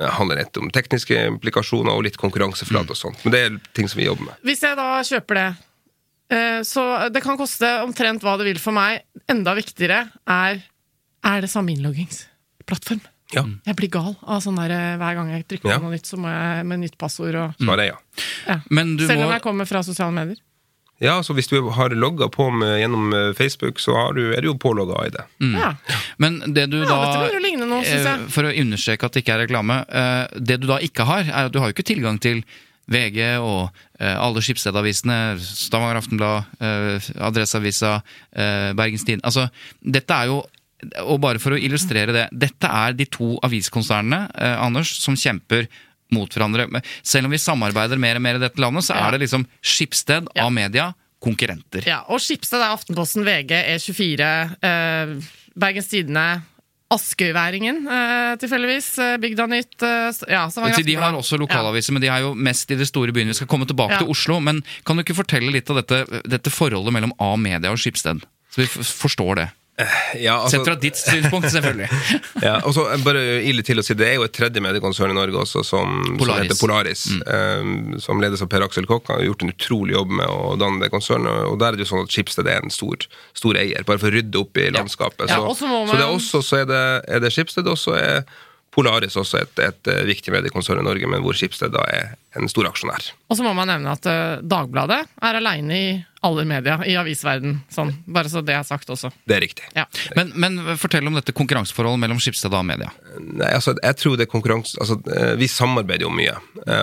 [0.00, 3.20] handler rett om tekniske implikasjoner og litt konkurranseflate og sånt.
[3.24, 4.40] Men det er ting som vi jobber med.
[4.48, 5.50] Hvis jeg da kjøper det,
[6.32, 9.02] Eh, Så det kan koste omtrent hva det vil for meg.
[9.28, 10.62] Enda viktigere er
[11.22, 13.02] er det samme innloggingsplattform.
[13.32, 13.44] Ja.
[13.66, 15.78] Jeg blir gal av sånn der eh, hver gang jeg trykker på Ja.
[15.78, 17.98] noe nytt, så må jeg med nytt passord og Svaret er ja.
[18.48, 18.56] ja.
[18.70, 20.40] Men du Selv må om jeg kommer fra sosiale medier.
[21.02, 24.40] Ja, så Hvis du har logga på med, gjennom eh, Facebook, så har du, er
[24.44, 25.24] du jo pålogga i det.
[25.58, 25.72] Ja.
[26.22, 28.20] Men det du Ja, da dette begynner å ligne noe, synes jeg.
[28.22, 29.80] eh, For å understreke at det ikke er reklame.
[29.90, 32.44] eh, Det du da ikke har, er at du har jo ikke tilgang til
[32.92, 33.70] VG og
[34.02, 36.48] alle Skipsstedavisene, Stavanger Aftenblad,
[37.22, 38.00] Adresseavisa,
[38.74, 39.44] Bergens Tidende Altså,
[39.82, 40.40] dette er jo
[41.06, 45.68] og bare for å illustrere det, dette er de to aviskonsernene eh, Anders, som kjemper
[46.12, 46.68] mot hverandre.
[46.70, 49.08] Men Selv om vi samarbeider mer og mer i dette landet, så Ja.
[49.08, 50.46] er det liksom Skipsted, Ja.
[50.46, 51.84] A-media, konkurrenter.
[51.86, 55.20] Ja, og Skipsted er Aftenposten, VG, E24, eh,
[55.56, 56.42] Bergens Tidende,
[56.92, 62.20] Askøyværingen, eh, tilfeldigvis, eh, Bygda Nytt eh, ja, de har også lokalaviser, men de er
[62.20, 63.32] jo mest i de store byene.
[63.32, 63.98] Vi skal komme tilbake Ja.
[64.02, 67.78] til Oslo, men kan du ikke fortelle litt av dette, dette forholdet mellom A-media og
[67.78, 68.20] Skipsted?
[68.52, 69.50] Så vi forstår det.
[70.20, 71.88] Ja, Sett altså, fra ditt synspunkt, selvfølgelig.
[72.46, 75.16] ja, og så bare ille til å si, Det er jo et tredje mediekonsern i
[75.16, 76.26] Norge også som, Polaris.
[76.26, 77.04] som heter Polaris.
[77.36, 79.08] eh, som ledes av Per Aksel Kokk.
[79.10, 81.46] Han har gjort en utrolig jobb med å danne det konsernet.
[81.50, 84.12] Og der er det jo sånn at Schibsted er en stor, stor eier, bare for
[84.12, 85.28] å rydde opp i landskapet.
[85.30, 85.88] Ja, Så, så man...
[85.90, 88.24] så det er også så er det, er det Schibsted, og så er
[88.72, 92.48] Polaris også et, et, eh, viktig mediekonsern i Norge, men hvor Schibsted da er en
[92.48, 93.10] stor aksjonær.
[93.28, 95.90] Og så må man nevne at eh, Dagbladet er aleine i
[96.22, 97.56] alle media i avisverden.
[97.72, 99.10] Sånn, bare så det er sagt også.
[99.28, 99.64] Det er riktig.
[99.74, 99.84] Ja.
[100.16, 102.92] Men, men fortell om dette konkurranseforholdet mellom Skipsted og A-media.
[103.18, 106.36] Nei, altså, jeg tror det er konkurranse altså, eh, Vi samarbeider jo mye,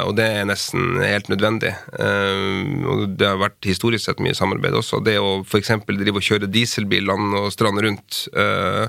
[0.03, 1.71] og det er nesten helt nødvendig.
[1.97, 4.99] Eh, Og det har vært historisk sett mye samarbeid også.
[5.05, 5.71] Det å f.eks.
[5.87, 8.85] drive og kjøre dieselbil land og strand rundt eh,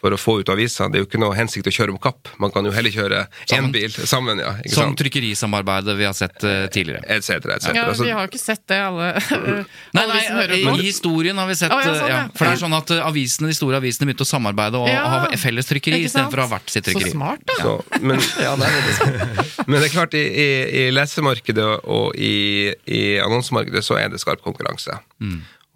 [0.00, 2.30] for å få ut aviser, det er jo ikke noe hensikt å kjøre om kapp.
[2.40, 4.54] Man kan jo heller kjøre én bil sammen, ja.
[4.64, 5.00] Ikke Som sant?
[5.02, 7.04] trykkerisamarbeidet vi har sett uh, tidligere.
[7.04, 7.84] Et cetera, et cetera.
[7.90, 9.10] Ja, vi har jo ikke sett det, alle,
[9.96, 12.24] Nei, alle nei, I historien har vi sett oh, ja, sånn, ja, ja.
[12.32, 15.04] For det er sånn at eh, avisene, de store avisene begynte å samarbeide og Ja,
[15.04, 17.12] ha felles trykkeri istedenfor å ha hvert sitt trykkeri.
[17.12, 17.60] Så smart, da.
[17.60, 18.20] så, men,
[19.68, 20.50] men det er klart, i, i,
[20.86, 24.96] i lesemarkedet og i, i annonsemarkedet så er det skarp konkurranse.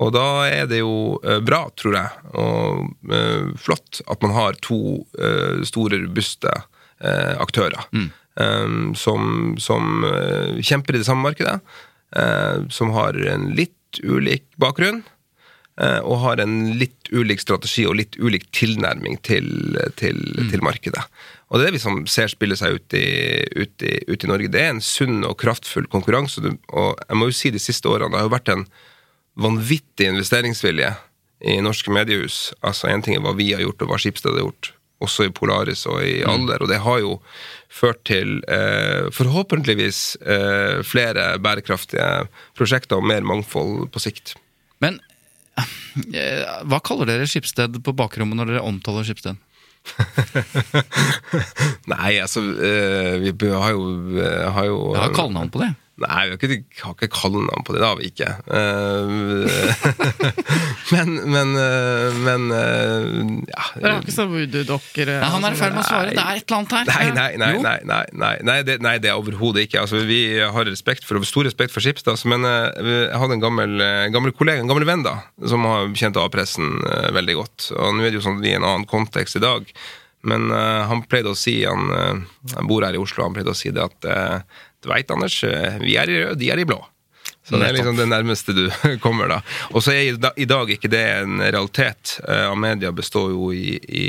[0.04, 4.58] Og da er det jo eh, bra, tror jeg, og eh, flott at man har
[4.64, 4.78] to
[5.16, 6.52] eh, store, robuste
[7.04, 8.94] aktører mm.
[8.96, 9.24] som,
[9.60, 10.04] som
[10.62, 11.56] kjemper i det samme markedet,
[12.72, 15.02] som har en litt ulik bakgrunn.
[16.06, 21.02] Og har en litt ulik strategi og litt ulik tilnærming til, til, til markedet.
[21.50, 23.04] Og det er det vi som ser spille seg ut i,
[23.58, 24.52] ut, i, ut i Norge.
[24.54, 26.40] Det er en sunn og kraftfull konkurranse.
[26.46, 28.68] Og jeg må jo si de siste årene, det har jo vært en
[29.34, 30.92] vanvittig investeringsvilje
[31.44, 32.52] i norske mediehus.
[32.64, 34.72] Altså En ting er hva vi har gjort, og hva Skipsted har gjort,
[35.04, 36.62] også i Polaris og i Aller.
[36.62, 37.16] Og det har jo
[37.74, 44.36] ført til eh, forhåpentligvis eh, flere bærekraftige prosjekter og mer mangfold på sikt.
[44.84, 45.00] Men
[46.14, 49.40] eh, hva kaller dere Skipsted på bakrommet når dere omtaler Skipsted?
[51.92, 53.82] Nei, altså eh, Vi har jo,
[54.16, 55.74] eh, har jo har kallenavn på det.
[56.02, 57.80] Nei, vi har ikke, har ikke kallenavn på det.
[57.80, 58.30] Det har vi ikke.
[58.50, 59.04] Eh,
[60.94, 63.06] men, men, eh, men eh,
[63.52, 63.66] ja.
[63.76, 65.12] Dere har ikke så voodoo-dokker?
[65.22, 66.10] Nei, han er i ferd med å svare.
[66.10, 66.90] Det er et eller annet her.
[66.90, 69.84] Nei, nei, nei, nei, nei, nei, nei, det, nei, det er overhodet ikke.
[69.86, 73.88] Altså, vi har respekt for, stor respekt for Skipstad, altså, men jeg hadde en gammel,
[74.14, 76.80] gammel kollega, en gammel venn da, som har kjent A-pressen
[77.14, 77.70] veldig godt.
[77.78, 79.70] Og nå er det jo sånn at vi er i en annen kontekst i dag.
[80.24, 83.52] Men uh, han pleide å si, han, uh, han bor her i Oslo, han pleide
[83.52, 86.60] å si det at eh, du veit, Anders, eh, vi er i rød, de er
[86.62, 86.80] i blå.
[87.44, 88.62] Så det er liksom det nærmeste du
[89.04, 89.40] kommer, da.
[89.76, 92.14] Og så er i dag ikke det en realitet.
[92.24, 94.04] Eh, Amedia består jo i, i,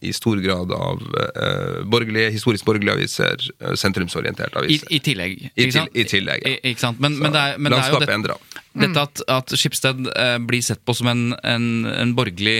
[0.00, 3.44] i, stor grad av uh, borgerlige, historisk borgerlige aviser,
[3.76, 4.88] sentrumsorienterte aviser.
[4.88, 5.36] I tillegg.
[5.42, 5.92] I ikke til- sant?
[5.92, 6.56] i tillegg, ja.
[6.72, 7.04] Ikke sant?
[7.04, 8.40] Men, men, det er, men det er jo det.
[8.74, 12.56] Dette at, at Skipsted eh, blir sett på som en, en, en borgerlig,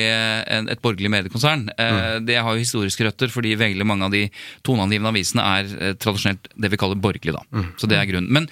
[0.46, 4.20] en, et borgerlig mediekonsern, eh, det har jo historiske røtter, fordi veldig mange av de
[4.66, 7.34] toneangivende avisene er eh, tradisjonelt det vi kaller borgerlig.
[7.34, 7.42] da.
[7.80, 8.30] Så det er grunnen.
[8.34, 8.46] Men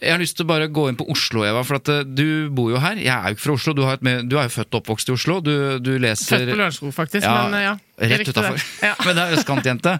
[0.00, 1.64] jeg har lyst til å bare gå inn på Oslo, Eva.
[1.66, 2.96] for at eh, Du bor jo her.
[3.00, 3.74] Jeg er jo ikke fra Oslo.
[3.74, 5.40] Du, har et, med- du er jo født og oppvokst i Oslo.
[5.44, 7.26] Du, du leser Født på Lørenskog, faktisk.
[7.26, 7.76] Ja, men eh, ja.
[8.00, 8.62] Rett utafor.
[8.82, 8.94] Ja.
[9.04, 9.94] Men det er østkantjente.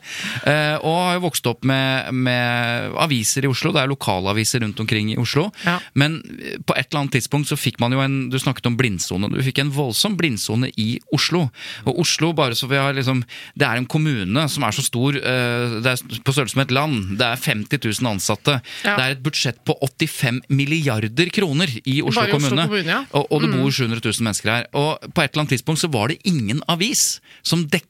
[0.46, 3.74] Uh, og har jo vokst opp med, med aviser i Oslo.
[3.74, 5.48] Det er lokalaviser rundt omkring i Oslo.
[5.66, 5.76] Ja.
[5.98, 8.76] Men eh, på et eller annet tidspunkt så fikk man jo en Du snakket om
[8.78, 9.28] blindsone.
[9.32, 11.46] Du fikk en voldsom blindsone i Oslo.
[11.84, 13.22] Og Oslo, bare så vi har liksom
[13.58, 15.18] Det er en kommune som er så stor.
[15.20, 17.14] Uh, det er på størrelse med et land.
[17.20, 18.60] Det er 50 000 ansatte.
[18.86, 18.96] Ja.
[18.96, 22.68] Det er et budsjett på 85 milliarder kroner i Oslo Bare i Oslo kommune.
[22.70, 22.98] kommune.
[23.12, 24.68] Og, og det bor 700 000 mennesker her.
[24.72, 27.89] Og på et eller annet tidspunkt så var det ingen avis som dekket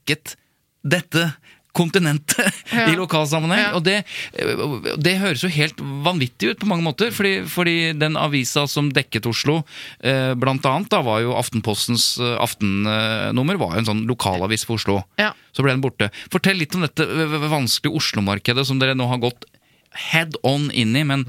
[0.82, 1.32] dette
[1.72, 2.88] kontinentet Ja.
[2.90, 3.60] i lokalsammenheng.
[3.62, 3.70] Ja.
[3.78, 4.00] Og det,
[4.98, 9.26] det høres jo helt vanvittig ut på mange måter, fordi, fordi den avisa som dekket
[9.30, 9.60] Oslo,
[10.02, 14.78] eh, blant annet, da var jo Aftenpostens eh, aftennummer, var jo en sånn lokalavis for
[14.80, 15.00] Oslo.
[15.20, 15.30] Ja.
[15.54, 16.10] Så ble den borte.
[16.32, 17.06] Fortell litt om dette
[17.50, 19.46] vanskelige Oslo-markedet som dere nå har gått
[20.10, 21.26] head on inn i, men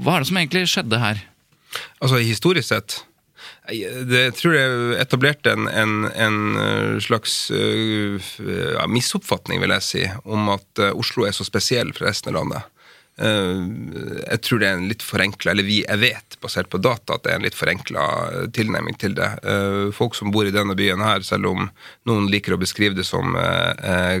[0.00, 1.20] hva er det som egentlig skjedde her?
[2.02, 2.98] Altså historisk sett
[3.68, 8.18] jeg- tror jeg etablerte en, en, en eh, slags eh,
[8.78, 12.40] ja, misoppfatning, vil jeg si, om at eh, Oslo er så spesiell fra resten av
[12.42, 12.62] landet.
[13.20, 17.24] Jeg tror det er en litt forenkla, eller vi, jeg vet basert på data at
[17.26, 18.04] det er en litt forenkla
[18.56, 19.26] tilnærming til det.
[19.92, 21.66] Folk som bor i denne byen her, selv om
[22.08, 23.36] noen liker å beskrive det som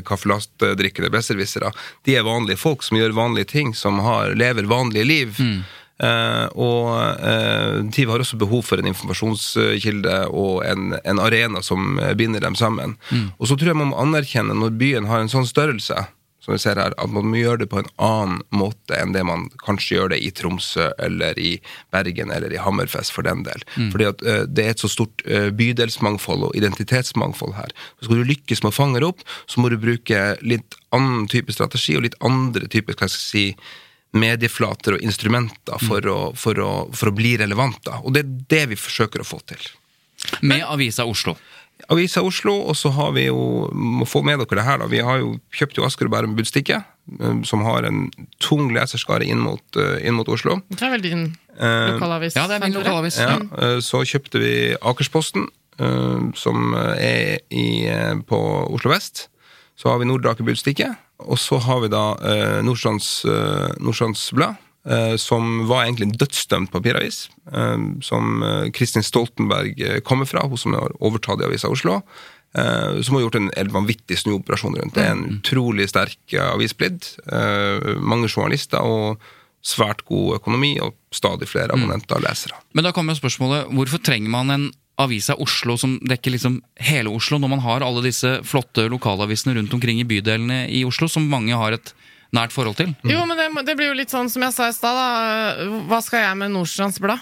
[0.04, 1.72] kaffelastdrikkende besserwissere,
[2.04, 5.40] de er vanlige folk som gjør vanlige ting, som har, lever vanlige liv.
[5.40, 6.86] Eh, og
[7.20, 12.40] uh, TIV har også behov for en informasjonskilde og en, en arena som eh, binder
[12.40, 12.96] dem sammen.
[13.38, 16.06] Og så tror jeg man må anerkjenne, når byen har en sånn størrelse,
[16.40, 19.22] som vi ser her, at man må gjøre det på en annen måte enn det
[19.28, 21.50] man kanskje gjør det i Tromsø eller i
[21.92, 23.60] Bergen eller i Hammerfest, for den del.
[23.92, 27.76] Fordi at eh, det er et så stort eh, bydelsmangfold og identitetsmangfold her.
[28.00, 31.28] Så skal du lykkes med å fange det opp, så må du bruke litt annen
[31.30, 33.76] type strategi og litt andre typer, hva skal jeg si,
[34.16, 37.94] medieflater og instrumenter for, å, for, å, for å bli relevante.
[38.02, 39.62] Og det er det vi forsøker å få til.
[40.42, 41.36] Med Avisa Oslo.
[41.88, 45.00] Avisa Oslo, og så har vi jo må få med dere det her da, vi
[45.04, 46.82] har jo kjøpt jo Asker og Bærum Budstikke,
[47.20, 48.08] eh, som har en
[48.42, 50.60] tung leserskare inn mot, eh, inn mot Oslo.
[50.68, 52.36] Det er vel din Eh, lokalavis?
[52.38, 53.18] Ja, det er min lokalavis.
[53.20, 55.48] Ja, eh, så kjøpte vi Akersposten,
[56.36, 57.88] som er i,
[58.28, 59.29] på Oslo vest.
[59.80, 60.90] Så har vi Nordre Aker Budstikke,
[61.24, 66.72] og så har vi da eh, Nordstrands, eh, Blad, eh, som var egentlig en dødsdømt
[66.74, 71.72] papiravis, eh, som eh, Kristin Stoltenberg eh, kommer fra, hun som har overtatt i Avisa
[71.72, 72.02] Oslo.
[72.50, 74.96] som har gjort en helt vanvittig snuoperasjon rundt.
[74.96, 77.12] Det er en utrolig sterk avis blitt.
[78.02, 79.22] mange journalister og
[79.62, 82.58] svært god økonomi og stadig flere abonnenter og lesere.
[82.74, 84.66] Men da kommer spørsmålet, hvorfor trenger man en
[84.98, 89.72] Avisa Oslo som dekker liksom hele Oslo, når man har alle disse flotte lokalavisene rundt
[89.72, 91.92] omkring i bydelene i Oslo, som mange har et
[92.36, 92.92] nært forhold til?
[93.08, 95.62] Jo, men det, det blir jo litt sånn som jeg sa i stad.
[95.88, 97.18] Hva skal jeg med Nordstrands Blad?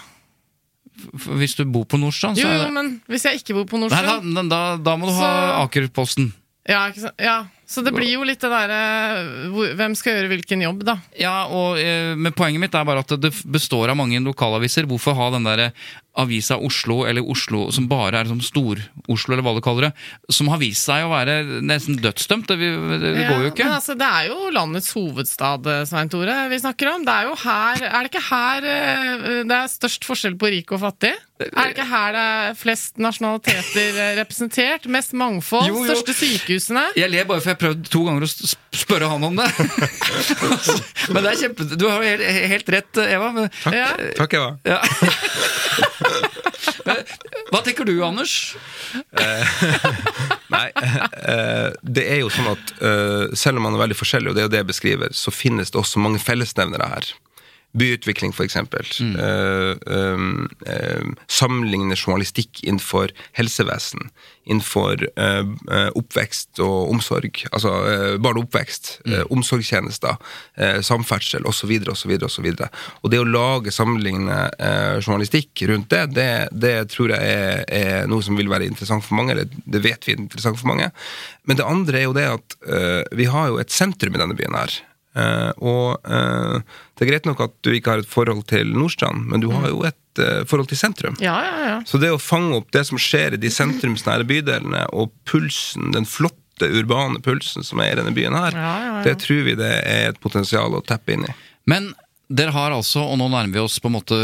[1.39, 3.87] Hvis du bor på Nordstrand, så Jo, jo, men hvis jeg ikke bor på Nei,
[3.87, 6.33] da, Nordstrand da, da må du ha Så- Akerposten.
[6.67, 7.15] ja, ikke sant?
[7.23, 7.37] ja,
[7.69, 10.95] Så det blir jo litt det derre Hvem skal gjøre hvilken jobb, da?
[11.19, 14.87] Ja, og, eh, men poenget mitt er bare at det består av mange lokalaviser.
[14.89, 15.69] Hvorfor ha den der
[16.19, 19.91] Avisa Oslo, eller Oslo som bare er som Stor-Oslo, eller hva du kaller det,
[20.33, 22.49] som har vist seg å være nesten dødsdømt?
[22.49, 22.57] Det,
[23.05, 23.69] det, Ja, går jo ikke.
[23.77, 27.05] Altså, det er jo landets hovedstad, Svein Tore, vi snakker om.
[27.05, 30.73] Det er jo her Er det ikke her eh, det er størst forskjell på rik
[30.73, 31.13] og fattig?
[31.39, 34.87] Er det ikke her det er flest nasjonaliteter eh, representert?
[34.91, 35.69] Mest mangfold?
[35.69, 35.93] Jo, jo.
[35.93, 36.83] Største sykehusene?
[36.99, 38.29] Jeg ler bare for jeg har prøvd to ganger å
[38.75, 39.47] spørre han om det.
[41.13, 41.69] men det er kjempe...
[41.79, 43.31] Du har jo helt, helt rett, Eva.
[43.37, 43.87] Men, Takk, Ja.
[44.19, 44.51] Takk Eva.
[44.67, 44.81] ja.
[47.49, 48.33] Hva tenker du, Anders?
[50.53, 54.37] Nei, eh, det er jo sånn at eh, selv om man er veldig forskjellig, og
[54.37, 57.09] det er jo det jeg beskriver, så finnes det også mange fellesnevnere her.
[57.77, 58.85] Byutvikling, for eksempel.
[58.99, 64.09] Uh, um, eh, sammenligne journalistikk innenfor helsevesen.
[64.49, 67.43] Innenfor uh, eh, oppvekst og omsorg.
[67.51, 68.95] Altså uh, barn og oppvekst.
[69.05, 70.17] eh, omsorgstjenester.
[70.57, 71.75] uh, samferdsel osv.
[71.93, 72.15] osv.
[72.25, 72.49] osv.
[73.03, 78.09] Og det å lage sammenligne eh, journalistikk rundt det, det, det tror jeg er, er
[78.09, 79.37] noe som vil være interessant for mange.
[79.37, 80.89] Eller det vet vi er interessant for mange.
[81.45, 84.37] Men det andre er jo det at eh, vi har jo et sentrum i denne
[84.37, 84.81] byen her.
[85.19, 86.59] Eh, og eh,
[86.97, 89.69] det er greit nok at du ikke har et forhold til Nordstrand, men du har
[89.71, 91.17] jo et eh, forhold til sentrum.
[91.23, 91.77] Ja, ja, ja.
[91.87, 96.07] Så det å fange opp det som skjer i de sentrumsnære bydelene, og pulsen, den
[96.09, 99.01] flotte urbane pulsen som er i denne byen her, Ja, ja, ja.
[99.07, 101.35] det tror vi det er et potensial å teppe inn i.
[101.69, 101.93] Men
[102.29, 104.17] dere har altså, og nå nærmer vi oss på en måte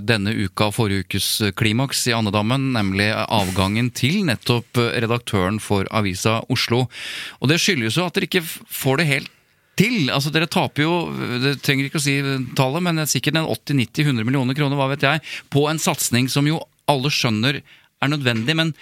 [0.00, 1.26] denne uka forrige ukes
[1.60, 6.86] klimaks i andedammen, nemlig avgangen til nettopp redaktøren for Avisa Oslo.
[7.42, 9.34] Og det skyldes jo at dere ikke får det helt
[9.80, 10.10] til.
[10.12, 10.94] Altså Dere taper jo,
[11.42, 12.16] det trenger ikke å si
[12.58, 16.60] tallet, men sikkert en 80-90-100 millioner kroner, hva vet jeg, på en satsing som jo
[16.90, 18.56] alle skjønner er nødvendig.
[18.58, 18.74] men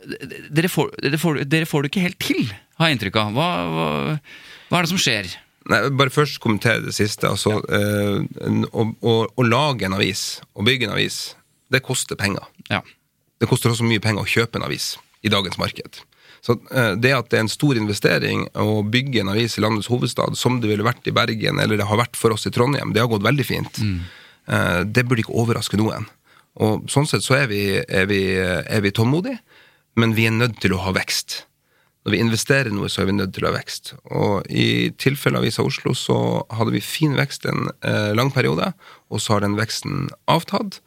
[0.00, 2.48] dere får, dere, får, dere får det ikke helt til,
[2.80, 3.34] har jeg inntrykk av.
[3.36, 3.88] Hva, hva,
[4.70, 5.28] hva er det som skjer?
[5.70, 7.28] Nei, bare først kommentere det siste.
[7.28, 11.20] Altså, eh, å, å, å lage en avis, å bygge en avis,
[11.70, 12.48] det koster penger.
[12.72, 12.80] Ja.
[13.40, 16.00] Det koster også mye penger å kjøpe en avis i dagens marked.
[16.46, 19.90] Så eh, det at det er en stor investering å bygge en avis i landets
[19.92, 22.94] hovedstad, som det ville vært i Bergen, eller det har vært for oss i Trondheim,
[22.94, 23.82] det har gått veldig fint.
[23.84, 24.00] Mm.
[24.90, 26.08] Det burde ikke overraske noen.
[26.58, 29.38] Og sånn sett så er vi, er vi, er vi tålmodige,
[30.00, 31.44] men vi er nødt til å ha vekst.
[32.04, 33.92] når vi investerer noe, så er vi nødt til å ha vekst.
[34.16, 38.72] Og i tilfellet Avisa Oslo så hadde vi fin vekst en eh, lang periode,
[39.12, 40.80] og så har den veksten avtatt.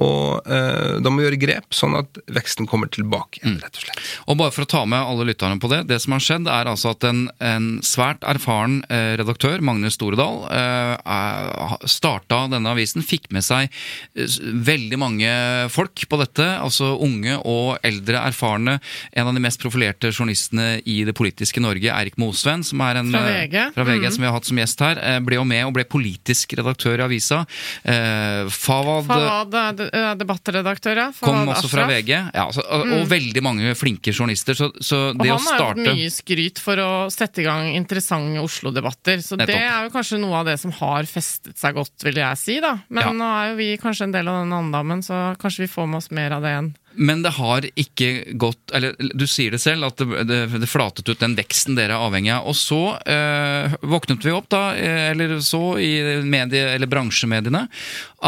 [0.00, 3.84] Og eh, da må vi gjøre grep, sånn at veksten kommer tilbake igjen, rett og
[3.84, 4.00] slett.
[4.24, 5.82] Og bare for å ta med alle lytterne på det.
[5.90, 10.46] Det som har skjedd, er altså at en, en svært erfaren eh, redaktør, Magne Storedal,
[10.48, 13.04] eh, starta denne avisen.
[13.04, 15.34] Fikk med seg eh, veldig mange
[15.72, 16.48] folk på dette.
[16.62, 18.78] Altså unge og eldre erfarne.
[19.12, 23.12] En av de mest profilerte journalistene i det politiske Norge, Eirik Mosveen, som er en
[23.12, 23.58] Fra VG.
[23.76, 24.10] fra VG mm.
[24.16, 27.04] som vi har hatt som gjest her, eh, ble jo med og ble politisk redaktør
[27.04, 27.44] i avisa.
[27.84, 29.81] Eh, Fawad Fawad
[30.18, 31.08] debattredaktør, ja.
[31.20, 32.12] kom også fra VG.
[32.34, 34.58] Ja, så, og, og veldig mange flinke journalister.
[34.58, 37.72] Så, så Og det å han har jo mye skryt for å sette i gang
[37.76, 39.22] interessante Oslo-debatter.
[39.24, 42.40] Så det er jo kanskje noe av det som har festet seg godt, vil jeg
[42.40, 42.60] si.
[42.62, 42.76] da.
[42.88, 43.12] Men Ja.
[43.16, 46.02] nå er jo vi kanskje en del av den andammen, så kanskje vi får med
[46.02, 46.72] oss mer av det igjen.
[46.94, 51.08] Men det har ikke gått Eller du sier det selv, at det, det, det flatet
[51.08, 52.48] ut den veksten dere er avhengig av.
[52.50, 55.92] Og så eh, våknet vi opp, da, eh, eller så i
[56.24, 57.66] medie, eller bransjemediene,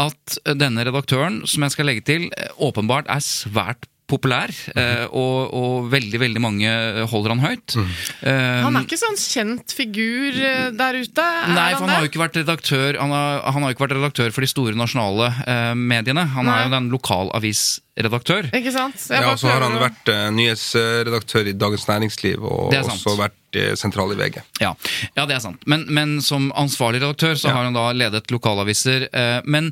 [0.05, 5.53] at denne redaktøren, som jeg skal legge til, eh, åpenbart er svært populær, eh, og,
[5.57, 6.69] og veldig, veldig mange
[7.09, 7.73] holder han høyt.
[8.21, 11.23] Eh, Han er ikke sånn kjent figur eh, der ute?
[11.25, 13.85] er Nei, for han har jo ikke vært redaktør Han har, han har jo ikke
[13.87, 16.25] vært redaktør for de store nasjonale eh, mediene.
[16.35, 18.49] Han er jo den lokalavisredaktør.
[18.55, 19.07] Ikke sant?
[19.09, 24.11] Ja, og så har han vært eh, nyhetsredaktør i Dagens Næringsliv, og også vært sentral
[24.11, 24.37] i VG.
[24.61, 24.73] Ja,
[25.15, 25.65] ja det er sant.
[25.71, 27.55] Men, men som ansvarlig redaktør så Ja.
[27.57, 29.07] har han da ledet lokalaviser.
[29.13, 29.71] Eh, men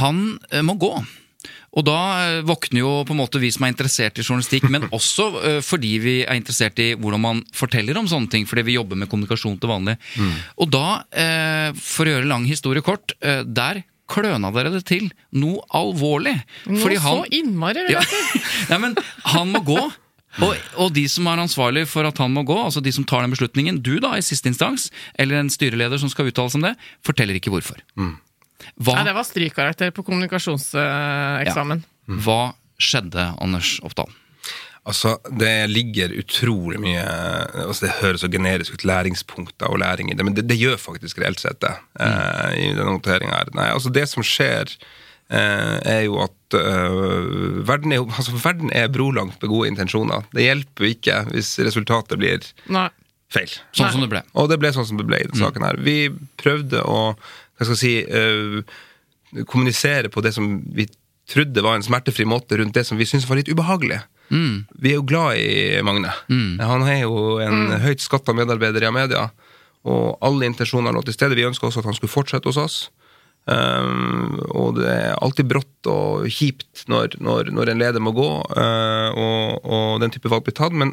[0.00, 0.94] han eh, må gå.
[1.76, 4.88] Og da eh, våkner jo på en måte vi som er interessert i journalistikk, men
[4.96, 8.78] også eh, fordi vi er interessert i hvordan man forteller om sånne ting, fordi vi
[8.78, 9.98] jobber med kommunikasjon til vanlig.
[10.62, 15.64] Og da, eh, for å gjøre lang historie kort, der kløna dere det til noe
[15.74, 16.36] alvorlig.
[16.70, 18.42] Nå Fordi han, så innmari, vil jeg si.
[18.70, 18.98] Nei, men
[19.32, 19.80] han må gå.
[20.44, 20.52] Og,
[20.84, 23.32] og de som er ansvarlig for at han må gå, altså de som tar den
[23.32, 26.74] beslutningen, du da i siste instans, eller en styreleder som skal uttale seg om det,
[27.06, 27.80] forteller ikke hvorfor.
[28.76, 31.82] Hva, Nei, det var strykkarakter på kommunikasjonseksamen.
[32.24, 32.40] hva
[32.80, 34.10] skjedde, Anders Oppdal?
[34.86, 37.02] Altså, det ligger utrolig mye
[37.64, 40.76] altså Det høres så generisk ut, læringspunkter og læring i det, men det, det gjør
[40.78, 41.72] faktisk reelt sett det.
[41.98, 43.50] eh, I denne noteringa her.
[43.58, 44.70] Nei, altså Det som skjer,
[45.32, 50.22] uh, er jo at uh, verden, er, altså, verden er brolangt med gode intensjoner.
[50.30, 52.86] Det hjelper jo ikke hvis resultatet blir Nei.
[53.34, 53.50] feil.
[53.74, 53.94] Sånn Nei.
[53.96, 54.22] som det ble.
[54.38, 55.82] Og det ble sånn som det ble i denne saken her.
[55.82, 55.98] Vi
[56.38, 57.16] prøvde å
[57.56, 60.88] hva skal jeg si, eh, kommunisere på det som vi
[61.26, 64.00] trodde var en smertefri måte rundt det som vi syntes var litt ubehagelig.
[64.82, 66.12] Vi er jo glad i Magne.
[66.62, 69.30] Han er jo en høyt skatta medarbeider i Amedia,
[69.86, 71.38] og alle intensjoner lå til stede.
[71.38, 72.78] Vi ønska også at han skulle fortsette hos oss.
[73.46, 78.30] Um, og det er alltid brått og kjipt når, når, når en leder må gå,
[78.42, 80.90] uh, og, og den type valg blir tatt, men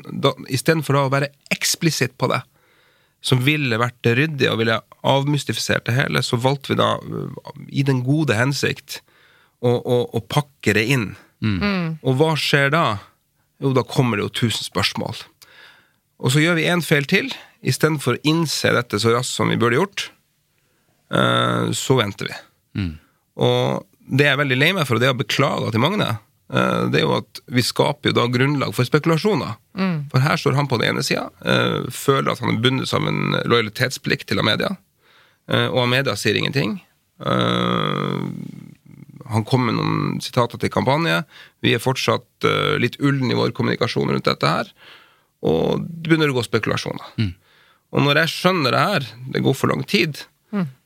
[0.53, 2.43] istedenfor å være eksplisitt på det,
[3.23, 6.89] som ville vært ryddig og ville avmystifisert det hele, så valgte vi da,
[7.71, 8.99] i den gode hensikt,
[9.63, 11.13] å, å, å pakke det inn.
[12.03, 12.83] Og hva skjer da?
[13.63, 15.21] Jo, da kommer det jo tusen spørsmål.
[16.23, 17.31] Og så gjør vi én feil til.
[17.63, 20.09] Istedenfor å innse dette så raskt som vi burde gjort,
[21.15, 22.35] eh, så venter vi.
[23.39, 26.09] Og det jeg er veldig lei meg for, og det jeg har beklaga til Magne,
[26.53, 29.55] det er jo at vi skaper jo da grunnlag for spekulasjoner.
[30.11, 31.23] For her står han på den ene sida,
[31.89, 34.75] føler at han er bundet av en lojalitetsplikt til Amedia,
[35.49, 36.75] eh, og Amedia sier ingenting.
[37.25, 38.19] Eh,
[39.33, 41.23] han kom med noen sitater til kampanje.
[41.63, 44.69] Vi er fortsatt eh, litt ullen i vår kommunikasjon rundt dette her.
[45.43, 47.15] Og det begynner å gå spekulasjoner.
[47.93, 50.23] Og når jeg skjønner det her, det går for lang tid,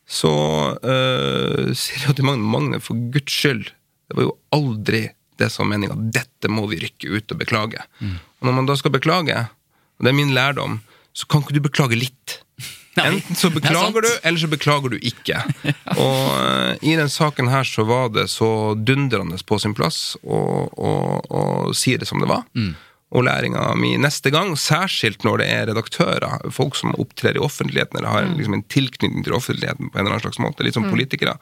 [0.08, 0.32] så
[0.80, 3.70] uh, sier jeg til Magne Magne, for guds skyld,
[4.08, 5.02] det var jo aldri
[5.40, 5.96] det som meninga.
[6.14, 7.84] Dette må vi rykke ut og beklage.
[8.04, 9.38] Og når man da skal beklage,
[9.98, 10.80] og det er min lærdom,
[11.18, 12.40] så kan ikke du beklage litt.
[12.98, 15.38] Nei, Enten så er beklager du, eller så beklager du ikke.
[16.02, 21.72] Og uh, i den saken her så var det så dundrende på sin plass å
[21.78, 22.46] si det som det var.
[22.58, 22.72] Mm.
[23.16, 27.98] Og læringa mi neste gang, særskilt når det er redaktører, folk som opptrer i offentligheten
[28.02, 28.16] eller Mm.
[28.16, 31.38] har liksom en tilknytning til offentligheten på en eller annen slags måte, litt som politikere,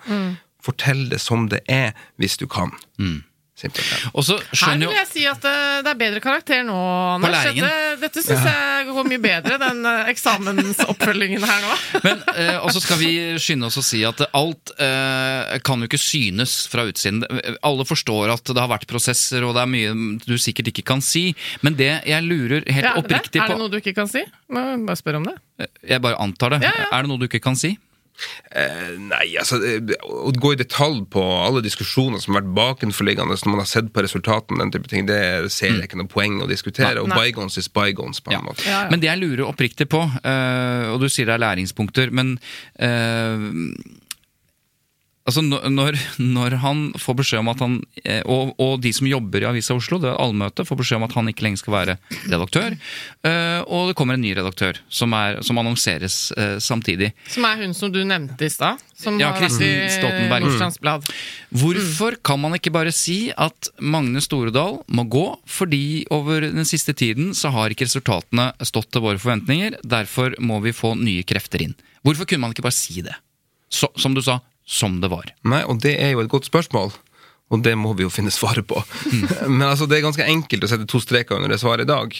[0.62, 2.72] fortell det som det er, hvis du kan.
[3.00, 3.24] Mm.
[3.56, 4.10] Simpelthen.
[4.12, 5.52] Og så Her vil jeg si at det,
[5.86, 6.76] det er bedre karakter nå,
[7.16, 7.46] Anders.
[7.56, 7.70] Dette,
[8.02, 11.78] dette syns jeg går mye bedre, den eh, eksamensoppfølgingen her nå.
[12.08, 16.02] Men eh, også skal vi skynde oss å si at alt eh, kan jo ikke
[16.04, 17.24] synes fra utsiden.
[17.64, 19.96] Alle forstår at det har vært prosesser, og det er mye
[20.28, 21.30] du sikkert ikke kan si.
[21.64, 24.26] Men det jeg lurer helt Ja, oppriktig på er det noe du ikke kan si?
[24.52, 25.40] Må bare spørre om det.
[25.88, 26.66] Jeg bare antar det.
[26.68, 26.92] Ja, ja.
[26.92, 27.78] Er det noe du ikke kan si?
[28.56, 33.52] Eh, nei, altså Å gå i detalj på alle diskusjoner som har vært bakenforliggende når
[33.52, 36.48] man har sett på resultatene, den type ting, det ser jeg ikke noe poeng å
[36.50, 37.02] diskutere.
[37.04, 37.18] Og Nei.
[37.28, 38.42] bygons is bygons, på en Ja.
[38.46, 38.64] måte.
[38.66, 38.90] Ja, ja.
[38.90, 42.40] Men det jeg lurer oppriktig på, eh, og du sier det er læringspunkter, men
[42.80, 43.38] eh,
[45.26, 49.42] Altså når, når- han får beskjed om at han eh, og, og de som jobber
[49.42, 51.96] i Avisa Oslo, det er allmøte, får beskjed om at han ikke lenger skal være
[52.30, 52.76] redaktør.
[53.26, 57.10] eh, Og det kommer en ny redaktør som, er, som annonseres eh, samtidig.
[57.34, 58.78] Som er hun som du nevnte i stad.
[58.96, 60.46] Som Ja, Kristin Stoltenberg.
[60.46, 61.10] Nordstrands Blad.
[61.58, 66.94] Hvorfor kan man ikke bare si at Magne Storedal må gå, fordi over den siste
[66.94, 71.66] tiden så har ikke resultatene stått til våre forventninger, derfor må vi få nye krefter
[71.66, 71.76] inn.
[72.06, 73.18] Hvorfor kunne man ikke bare si det?
[73.74, 75.30] Så, som du sa, som det var.
[75.46, 76.94] Nei, og det er jo et godt spørsmål.
[77.54, 78.80] Og det må vi jo finne svaret på.
[79.46, 82.16] Men altså, det er ganske enkelt å sette to streker under det svaret i dag.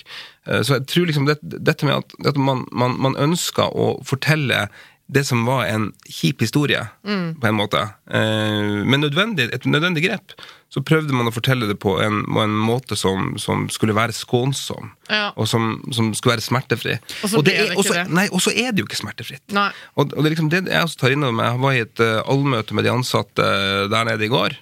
[0.46, 3.88] Eh, Så jeg tror liksom det, dette med at, at man, man, man ønsker å
[4.06, 4.68] fortelle
[5.08, 7.78] det som var en kjip historie, på en måte,
[8.10, 10.34] eh, men nødvendig, et nødvendig grep,
[10.74, 14.16] så prøvde man å fortelle det på en, på en måte som, som skulle være
[14.18, 15.30] skånsom, Ja.
[15.38, 16.98] og som, som skulle være smertefri.
[17.24, 18.10] Og så det er ikke også- det.
[18.18, 19.44] Nei, og så er det jo ikke smertefritt.
[19.54, 21.52] Og, og det er liksom det jeg også tar innover meg.
[21.54, 23.46] Jeg var i et uh, allmøte med de ansatte
[23.94, 24.58] der nede i går.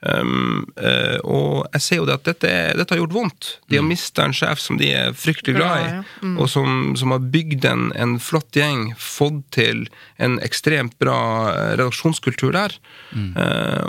[0.00, 3.48] Um, uh, og jeg ser jo det at dette, er- dette har gjort vondt.
[3.68, 6.30] De har mista en sjef som de er fryktelig glad i, ja.
[6.40, 9.82] og som, som har bygd en, en flott gjeng, fått til
[10.16, 11.18] en ekstremt bra
[11.50, 12.76] eh, redaksjonskultur der.
[13.12, 13.34] Mm.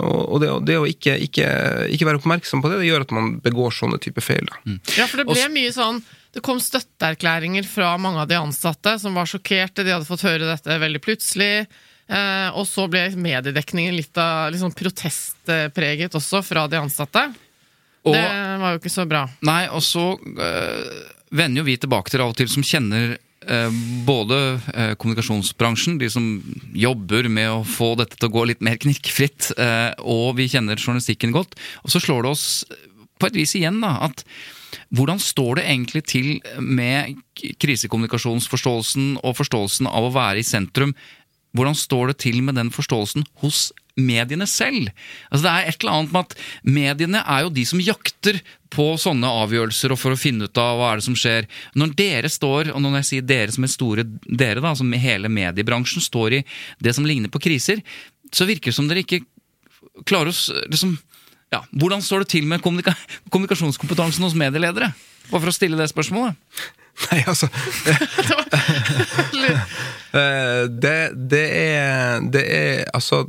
[0.02, 1.46] og og det, det å ikke, ikke,
[1.94, 4.48] ikke være oppmerksom på det, det gjør at man begår sånne typer feil.
[4.48, 4.76] Da.
[4.98, 6.00] Ja, for det ble mye sånn
[6.32, 9.84] Det kom støtteerklæringer fra mange av de ansatte som var sjokkerte.
[9.84, 11.66] De hadde fått høre dette veldig plutselig.
[12.10, 17.28] Eh, og så ble mediedekningen litt av litt sånn protestpreget også fra de ansatte.
[18.02, 18.22] Og, det
[18.58, 19.26] var jo ikke så bra.
[19.46, 23.76] nei, og så øh, vender jo vi tilbake til av og til som kjenner øh,
[24.08, 26.26] både øh, kommunikasjonsbransjen, de som
[26.74, 29.52] jobber med å få dette til å gå litt mer knirkefritt,
[30.02, 31.54] og vi kjenner journalistikken godt.
[31.86, 32.48] Og så slår det oss
[33.22, 34.26] på et vis igjen da, at
[34.92, 36.28] hvordan står det egentlig til
[36.58, 37.16] med
[37.62, 40.96] krisekommunikasjonsforståelsen og forståelsen av å være i sentrum?
[41.52, 44.88] Hvordan står det til med den forståelsen hos mediene selv?
[45.28, 48.40] Altså Det er et eller annet med at mediene er jo de som jakter
[48.72, 51.48] på sånne avgjørelser og for å finne ut av hva er det som skjer.
[51.76, 55.28] Når dere står, og når jeg sier dere som er store dere, da, som hele
[55.32, 56.42] mediebransjen står i
[56.80, 57.84] det som ligner på kriser,
[58.32, 59.24] så virker det som dere ikke
[60.08, 60.96] klarer å liksom,
[61.52, 62.94] ja, Hvordan står det til med kommunika
[63.28, 64.94] kommunikasjonskompetansen hos medieledere?
[65.28, 66.38] Bare for å stille det spørsmålet.
[67.10, 67.48] Nei, altså.
[70.12, 70.96] Eh, det,
[71.30, 73.22] det er Det er altså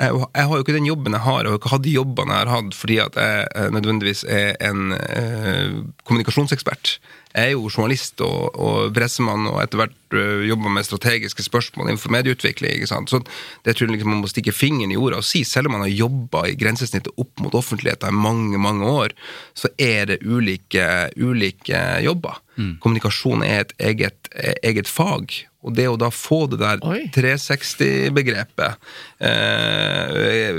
[0.00, 1.94] jeg, jeg, har jo ikke den jobben jeg har, og jeg har ikke hatt de
[1.94, 6.94] jobbene jeg har hatt fordi at jeg eh, nødvendigvis er en eh, kommunikasjonsekspert.
[7.30, 11.92] Jeg er jo journalist og, og pressemann og etter hvert uh, jobber med strategiske spørsmål
[11.92, 12.72] innenfor medieutvikling.
[12.74, 13.12] ikke sant?
[13.12, 13.20] Så
[13.62, 15.84] det tror jeg liksom man må stikke fingeren i jorda og si, selv om man
[15.84, 19.14] har jobba i grensesnittet opp mot offentligheten i mange mange år,
[19.54, 20.88] så er det ulike,
[21.22, 22.42] ulike jobber.
[22.82, 24.32] Kommunikasjon er et eget,
[24.66, 25.38] eget fag.
[25.60, 26.80] Og det å da få det der
[27.12, 28.78] 360-begrepet,
[29.20, 30.56] eh,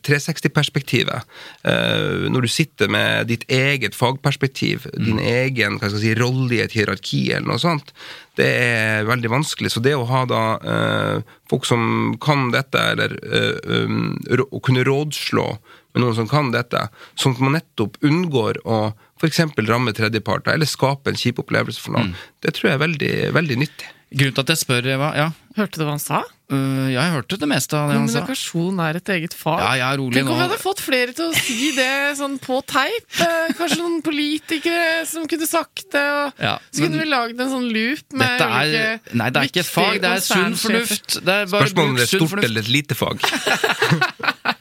[0.00, 1.28] 360-perspektivet,
[1.68, 7.26] eh, når du sitter med ditt eget fagperspektiv, din egen si, rolle i et hierarki
[7.34, 7.92] eller noe sånt,
[8.40, 9.74] det er veldig vanskelig.
[9.74, 14.16] Så det å ha da eh, folk som kan dette, eller eh, um,
[14.48, 15.46] å kunne rådslå
[15.92, 16.86] med noen som kan dette,
[17.18, 18.82] sånn at man nettopp unngår å
[19.20, 19.40] f.eks.
[19.68, 23.62] ramme tredjeparter, eller skape en kjip opplevelse for noen, det tror jeg er veldig, veldig
[23.66, 23.94] nyttig.
[24.10, 26.24] Grunnen til at jeg spør, Eva Ja, Hørte du hva han sa?
[26.50, 28.24] Ja, jeg hørte det meste av det han sa.
[28.24, 29.60] Kommunikasjon er et eget fag.
[29.62, 30.38] Ja, jeg er rolig Tenk om nå.
[30.40, 31.86] vi hadde fått flere til å si det
[32.18, 33.06] sånn på teip.
[33.22, 36.02] Eh, Kanskje noen politikere som kunne sagt det.
[36.02, 39.50] Og Ja, så kunne vi lagd en sånn loop med Dette er, nei, det er
[39.52, 41.20] ikke et fag, det er sunn fornuft.
[41.22, 43.22] Det er Spørsmålet om det er stort eller et lite fag.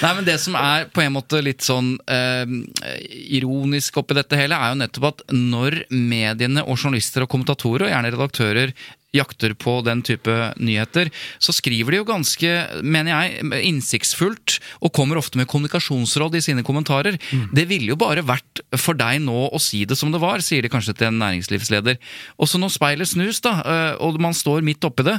[0.00, 2.54] Nei, men Det som er på en måte litt sånn eh,
[3.40, 7.94] ironisk oppi dette hele, er jo nettopp at når mediene og journalister og kommentatorer, og
[7.94, 8.74] gjerne redaktører,
[9.16, 11.10] jakter på den type nyheter,
[11.42, 12.50] så skriver de jo ganske,
[12.86, 17.18] mener jeg, innsiktsfullt, og kommer ofte med kommunikasjonsråd i sine kommentarer.
[17.50, 20.62] Det ville jo bare vært for deg nå å si det som det var, sier
[20.62, 21.98] de kanskje til en næringslivsleder.
[22.38, 25.18] Og så når speilet snus, da, eh, og man står midt oppi det,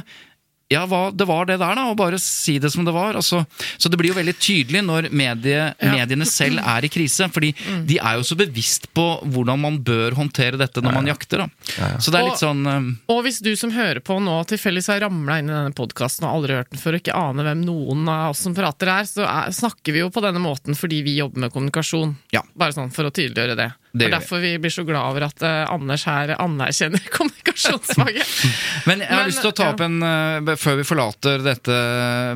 [0.72, 3.16] ja, hva, det var det der, da, og bare si det som det var.
[3.20, 3.42] Altså,
[3.78, 7.52] så det blir jo veldig tydelig når medie, mediene selv er i krise, fordi
[7.88, 11.44] de er jo så bevisst på hvordan man bør håndtere dette når man jakter.
[11.44, 11.90] Da.
[12.02, 14.88] Så det er litt Og- sånn eh, Og hvis du som hører på nå tilfeldigvis
[14.92, 17.64] har ramla inn i denne podkasten og aldri hørt den før, og ikke aner hvem
[17.66, 21.02] noen av oss som prater er, så er, snakker vi jo på denne måten fordi
[21.06, 22.16] vi jobber med kommunikasjon.
[22.32, 22.42] Ja.
[22.56, 23.70] Bare sånn for å tydeliggjøre det.
[23.92, 28.30] Det er derfor vi blir så glad over at eh, Anders her anerkjenner kommunikasjonsfaget.
[28.88, 31.76] Men jeg har Men, lyst til å ta opp en eh, Før vi forlater dette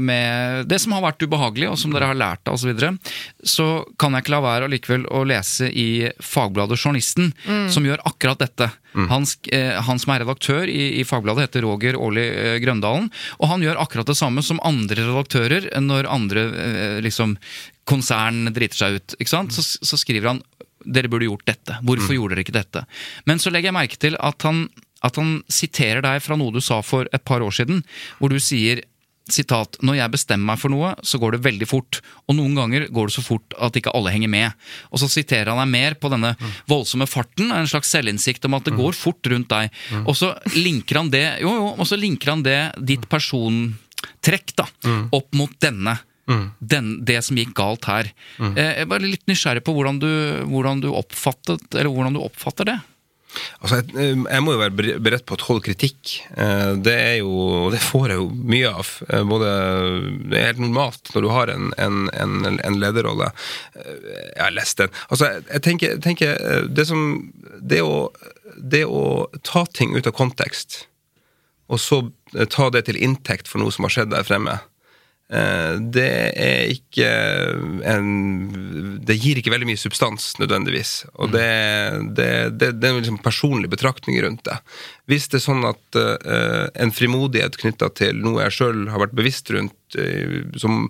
[0.04, 2.90] med det som har vært ubehagelig, og som dere har lært av osv., så, videre,
[3.46, 3.66] så
[4.00, 5.86] kan jeg ikke la være allikevel å lese i
[6.20, 7.68] Fagbladet Journalisten, Mm.
[7.70, 8.66] som gjør akkurat dette.
[8.96, 12.24] Han, sk- eh, han som er redaktør i, i Fagbladet, heter Roger Aarli
[12.64, 13.09] Grøndalen.
[13.40, 16.46] Og han gjør akkurat det samme som andre redaktører når andre
[17.04, 17.36] liksom,
[17.86, 19.16] konsern driter seg ut.
[19.20, 19.54] Ikke sant?
[19.54, 20.42] Så, så skriver han
[20.87, 21.78] dere burde gjort dette.
[21.87, 22.84] Hvorfor gjorde dere ikke dette?
[23.28, 24.66] Men så legger jeg merke til at han,
[25.07, 27.82] at han siterer deg fra noe du sa for et par år siden,
[28.20, 28.84] hvor du sier
[29.26, 31.99] Sitat, når jeg bestemmer meg for noe, så går det veldig fort.
[32.30, 34.68] Og noen ganger går det så fort at ikke alle henger med.
[34.95, 36.30] Og så siterer han deg mer på denne
[36.70, 39.74] voldsomme farten, en slags selvinnsikt om at det går fort rundt deg.
[40.05, 44.68] Og så linker han det jo, jo, og så linker han det, ditt persontrekk, da,
[45.18, 45.97] opp mot denne.
[46.59, 48.09] Den, det som gikk galt her.
[48.43, 48.57] Mm.
[48.59, 50.11] Jeg er bare litt nysgjerrig på hvordan du,
[50.51, 52.79] hvordan du oppfattet, eller hvordan du oppfatter det.
[53.61, 56.14] Altså, jeg, jeg må jo være bere- beredt på å tåle kritikk.
[56.41, 58.93] Eh, Det er jo, det får jeg jo mye av.
[59.12, 59.51] Eh, Både,
[60.31, 63.29] det er helt normalt når du har en, en, en, en lederrolle.
[63.77, 63.99] Eh,
[64.37, 64.89] Jeg har lest den.
[65.11, 67.05] Altså, jeg, tenker, tenker eh, det som
[67.61, 68.09] det å,
[68.57, 69.03] det å
[69.45, 70.87] ta ting ut av kontekst,
[71.68, 72.01] og så
[72.33, 74.64] eh, ta det til inntekt for noe som har skjedd der fremme, eh,
[75.27, 77.07] det er ikke
[77.91, 78.11] en
[79.03, 80.93] Det gir ikke veldig mye substans, nødvendigvis.
[81.18, 81.49] Og det,
[82.14, 82.29] det,
[82.61, 84.61] det, det er en liksom personlig betraktning rundt det.
[85.11, 89.18] Hvis det er sånn at uh, en frimodighet knytta til noe jeg sjøl har vært
[89.18, 90.87] bevisst rundt uh, som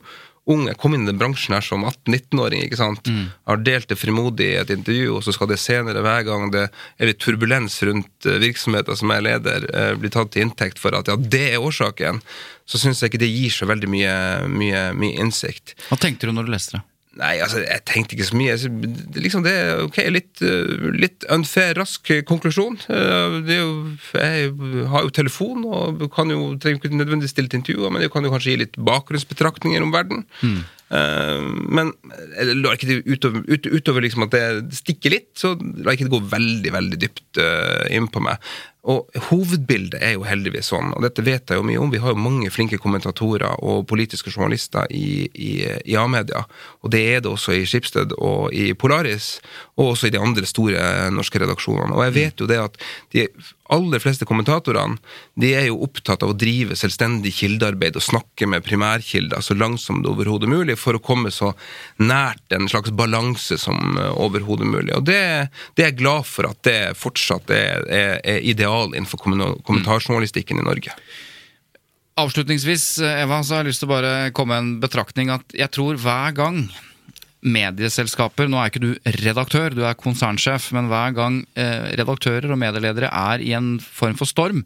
[0.47, 3.11] ung, jeg kom inn i den bransjen her som 18-19-åring, ikke sant,
[3.51, 6.67] har delt det frimodig i et intervju, og så skal det senere, hver gang det
[6.71, 10.95] er litt turbulens rundt eh, virksomheter som jeg leder, eh, bli tatt til inntekt for
[10.95, 12.23] at ja, det er årsaken,
[12.67, 14.19] så syns jeg ikke det gir så veldig mye,
[14.51, 15.75] mye, mye innsikt.
[15.91, 16.85] Hva tenkte du når du leste det?
[17.17, 18.57] Nei, altså, jeg tenkte ikke så mye.
[18.61, 22.77] Det- Liksom det er ok, litt, eh, litt unfair, rask konklusjon.
[22.93, 27.49] Eh, Det er jo, jeg har jo telefon og kan jo, trenger ikke nødvendigvis stille
[27.49, 30.25] til intervjuer, men jeg kan jo kanskje gi litt bakgrunnsbetraktninger om verden.
[30.43, 30.65] Mm.
[31.77, 31.93] Men
[32.39, 35.99] jeg lar ikke det utover, ut, utover liksom at det stikker litt, så lar jeg
[35.99, 38.39] ikke det gå veldig, veldig dypt eh, inn på meg.
[38.87, 41.91] Og hovedbildet er jo heldigvis sånn, og dette vet jeg jo mye om.
[41.91, 45.53] Vi har jo mange flinke kommentatorer og politiske journalister i, i,
[45.91, 46.45] i A-media.
[46.87, 49.37] Og det er det også i Skipsted og i Polaris,
[49.75, 51.97] og også i de andre store norske redaksjonene.
[51.97, 52.79] Og jeg vet jo det at
[53.15, 53.27] de
[53.73, 54.99] aller fleste kommentatorene
[55.41, 59.83] de er jo opptatt av å drive selvstendig kildearbeid og snakke med primærkilder så langt
[59.83, 61.53] som det overhodet mulig, for å komme så
[61.99, 64.93] nært en slags balanse som eh, overhodet mulig.
[64.97, 65.21] Og det,
[65.75, 68.47] det er jeg glad for at det fortsatt er, er, er
[68.77, 70.93] ideal innenfor kommunal- kommentarjournalistikken i Norge.
[72.17, 75.69] Avslutningsvis, Eva, så har jeg lyst til å bare komme med en betraktning at jeg
[75.71, 76.69] tror hver gang
[77.47, 82.59] medieselskaper Nå er ikke du redaktør, du er konsernsjef, men hver gang eh, redaktører og
[82.59, 84.65] medieledere er i en form for storm,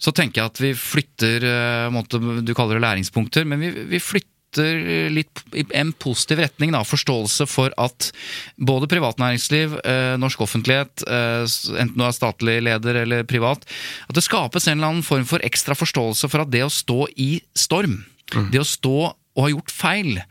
[0.00, 4.37] så tenker jeg at vi flytter eh, Du kaller det læringspunkter, men vi, vi flytter
[4.56, 6.72] litt i en positiv retning.
[6.72, 8.10] Da, forståelse for at
[8.56, 11.44] både privat næringsliv, eh, norsk offentlighet, eh,
[11.76, 13.64] enten du er statlig leder eller privat,
[14.08, 17.06] at det skapes en eller annen form for ekstra forståelse for at det å stå
[17.16, 18.04] i storm,
[18.50, 20.22] det å stå og ha gjort feil,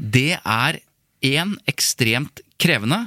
[0.00, 0.80] det er
[1.24, 3.00] én ekstremt krevende,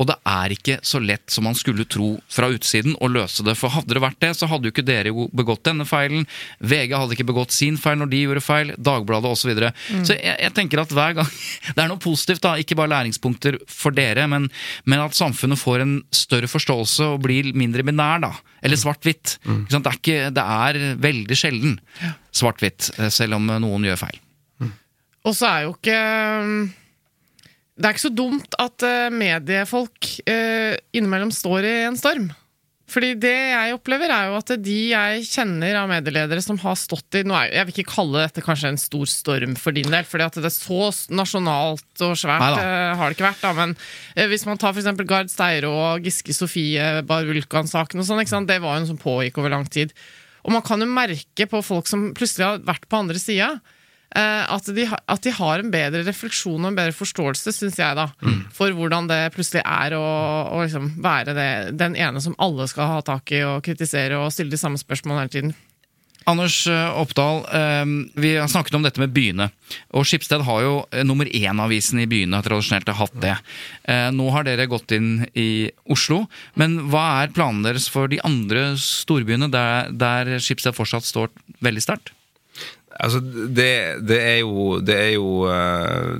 [0.00, 3.52] og det er ikke så lett som man skulle tro fra utsiden å løse det.
[3.60, 6.24] For hadde det vært det, så hadde jo ikke dere begått denne feilen.
[6.64, 8.72] VG hadde ikke begått sin feil når de gjorde feil.
[8.80, 9.42] Dagbladet osv.
[9.44, 9.72] Så, videre.
[10.00, 11.28] så jeg, jeg tenker at hver gang
[11.76, 12.54] Det er noe positivt, da.
[12.58, 14.48] Ikke bare læringspunkter for dere, men,
[14.88, 18.32] men at samfunnet får en større forståelse og blir mindre binær, da.
[18.64, 19.36] Eller svart-hvitt.
[19.44, 19.60] Mm.
[19.68, 21.76] Det, er ikke- det er veldig sjelden
[22.34, 24.18] svart-hvitt, eh, selv om noen gjør feil.
[25.26, 26.00] Og så er jo ikke
[27.76, 32.30] Det er ikke så dumt at eh, mediefolk eh, innimellom står i en storm.
[32.86, 37.18] Fordi det jeg opplever, er jo at de jeg kjenner av medieledere som har stått
[37.18, 40.24] i er, Jeg vil ikke kalle dette kanskje en stor storm for din del, fordi
[40.24, 43.42] at det er så nasjonalt og svært eh, har det ikke vært.
[43.42, 43.74] da, Men
[44.30, 45.02] hvis man tar f.eks.
[45.02, 49.42] Gard Steiro og Giske Sofie, Bar Vulkan-saken og sånn, det var jo noe som pågikk
[49.42, 49.92] over lang tid.
[50.46, 53.56] Og man kan jo merke på folk som plutselig har vært på andre sida,
[54.14, 58.06] at, de at de har en bedre refleksjon og en bedre forståelse, syns jeg, da,
[58.54, 60.04] for hvordan det plutselig er å,
[60.56, 64.32] å liksom være det, den ene som alle skal ha tak i og kritisere og
[64.32, 65.56] stille de samme spørsmålene hele tiden.
[66.26, 67.84] Anders eh, Oppdal, eh,
[68.18, 69.46] vi har snakket om dette med byene.
[69.94, 73.36] Og Skipsted har jo eh, nummer én-avisen i byene, tradisjonelt har hatt det.
[73.86, 76.24] Eh, Nå har dere gått inn i Oslo,
[76.58, 81.30] men hva er planene deres for de andre storbyene der, der Skipsted fortsatt står
[81.62, 82.10] veldig sterkt?
[83.00, 83.70] Altså, det,
[84.08, 86.14] det er jo Det er jo, eh,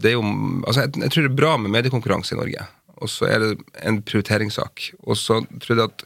[0.00, 0.24] det er jo
[0.66, 2.66] altså, jeg, jeg tror det er bra med mediekonkurranse i Norge.
[3.00, 3.54] og så er det
[3.88, 4.90] en prioriteringssak.
[5.08, 6.04] Og så tror jeg at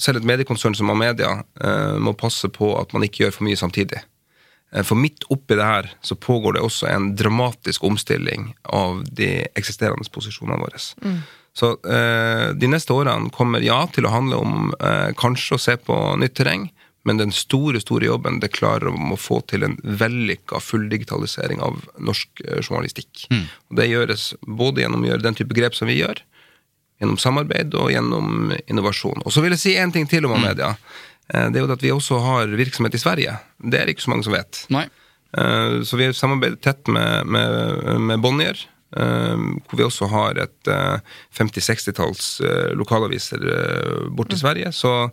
[0.00, 3.58] selv et mediekonsern som Amedia eh, må passe på at man ikke gjør for mye
[3.60, 4.00] samtidig.
[4.72, 9.44] Eh, For midt oppi det her så pågår det også en dramatisk omstilling av de
[9.60, 10.80] eksisterende posisjonene våre.
[11.52, 15.76] Så eh, de neste årene kommer ja til å handle om eh, kanskje å se
[15.76, 16.70] på nytt terreng,
[17.04, 21.80] men den store store jobben det klarer om å få til en vellykka fulldigitalisering av
[21.98, 22.68] norsk journalistikk.
[22.68, 23.26] journalistikk.
[23.70, 26.20] Og Det gjøres både gjennom å gjøre den type grep som vi gjør,
[27.00, 29.22] gjennom samarbeid og gjennom innovasjon.
[29.26, 30.76] Og så vil jeg si en ting til om media.
[31.32, 33.38] Eh, Det er jo at vi også har virksomhet i Sverige.
[33.58, 34.66] Det er det ikke så mange som vet.
[34.70, 34.86] Nei.
[35.36, 38.56] Eh, Så vi samarbeider tett med, med, med Bonnier,
[38.96, 39.36] eh,
[39.66, 40.98] hvor vi også har et eh,
[41.34, 44.72] 50-60-talls eh, lokalaviser borte bort i Sverige.
[44.72, 45.10] Så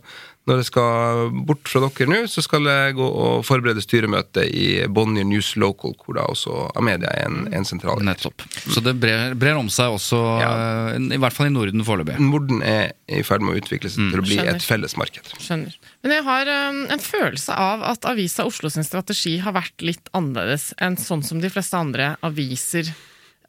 [0.50, 4.66] når jeg skal bort fra dere nå, så skal jeg gå og forberede styremøte i
[4.90, 8.02] Bonnier News Local, hvor da også Amedia er en, en sentral.
[8.06, 8.42] Nettopp.
[8.66, 10.50] Så det brer, brer om seg også, Ja.
[10.96, 12.18] eh, i hvert fall i Norden foreløpig.
[12.20, 14.58] Norden er i ferd med å utvikle seg til å bli Skjønner.
[14.60, 15.30] et felles marked.
[15.40, 15.76] Skjønner.
[16.02, 20.10] Men jeg har um, en følelse av at Avisa Oslo sin strategi har vært litt
[20.16, 22.90] annerledes enn sånn som de fleste andre aviser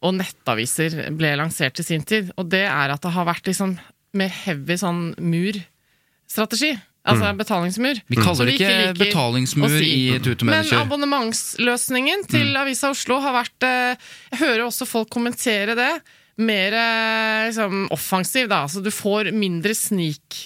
[0.01, 2.31] og nettaviser ble lansert i sin tid.
[2.41, 3.75] Og det er at det har vært liksom
[4.17, 6.73] mer heavy sånn mur-strategi.
[7.01, 7.99] Altså betalingsmur.
[8.11, 9.87] Vi kaller det ikke ikke betalingsmur si.
[9.89, 10.83] i Tute Men Manager.
[10.85, 15.91] abonnementsløsningen til Avisa Oslo har vært eh, Jeg hører også folk kommentere det.
[16.37, 18.63] Mer eh, liksom, offensiv, da.
[18.67, 20.43] Altså du får mindre sneak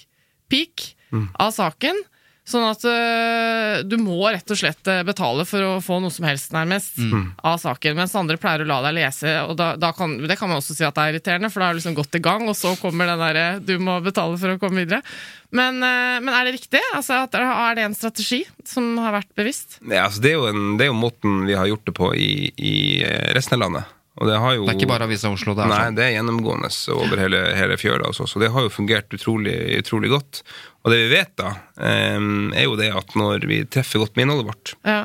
[0.51, 0.93] peek
[1.39, 1.95] av saken.
[2.45, 6.27] Sånn at uh, du må rett og slett eh, betale for å få noe som
[6.27, 6.99] helst, nærmest,
[7.41, 7.95] av saken.
[7.97, 10.75] Mens andre pleier å la deg lese, og da, da kan, det kan man også
[10.77, 12.75] si at det er irriterende, for da har du liksom gått i gang, og så
[12.77, 15.01] kommer den derre du må betale for å komme videre.
[15.57, 16.83] Men, uh, men er det riktig?
[16.93, 19.79] Altså, at, er det en strategi som har vært bevisst?
[19.81, 22.13] Ja, altså det, er jo en, det er jo måten vi har gjort det på
[22.13, 22.31] i,
[22.61, 22.75] i
[23.33, 23.94] resten av landet.
[24.15, 25.53] Og det, har jo, Det er ikke bare Avisa Oslo.
[25.57, 25.95] Det er Nei, sånn.
[25.97, 28.07] det er gjennomgående over hele, hele fjøla.
[28.13, 30.39] Også, så det har jo fungert utrolig, utrolig godt.
[30.85, 31.51] Og det vi vet, da,
[32.15, 35.01] um, er jo det at når vi treffer godt med innholdet vårt, Ja.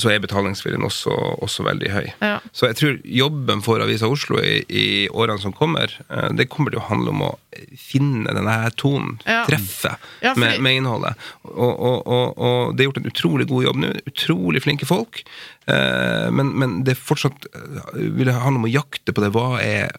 [0.00, 1.12] Så er betalingsviljen også,
[1.44, 2.06] også veldig høy.
[2.22, 2.38] Ja.
[2.52, 6.72] Så jeg tror jobben for Avisa Oslo i, i årene som kommer, eh, det kommer
[6.74, 7.32] til å handle om å
[7.76, 9.42] finne denne her tonen, Ja.
[9.44, 11.14] treffe Ja, fordi- med, med innholdet.
[11.44, 13.90] Og, og, og, og det er gjort en utrolig god jobb nå.
[14.08, 15.22] Utrolig flinke folk.
[15.68, 19.30] Eh, men, men det fortsatt eh, vil det handle om å jakte på det.
[19.36, 19.92] Hva er,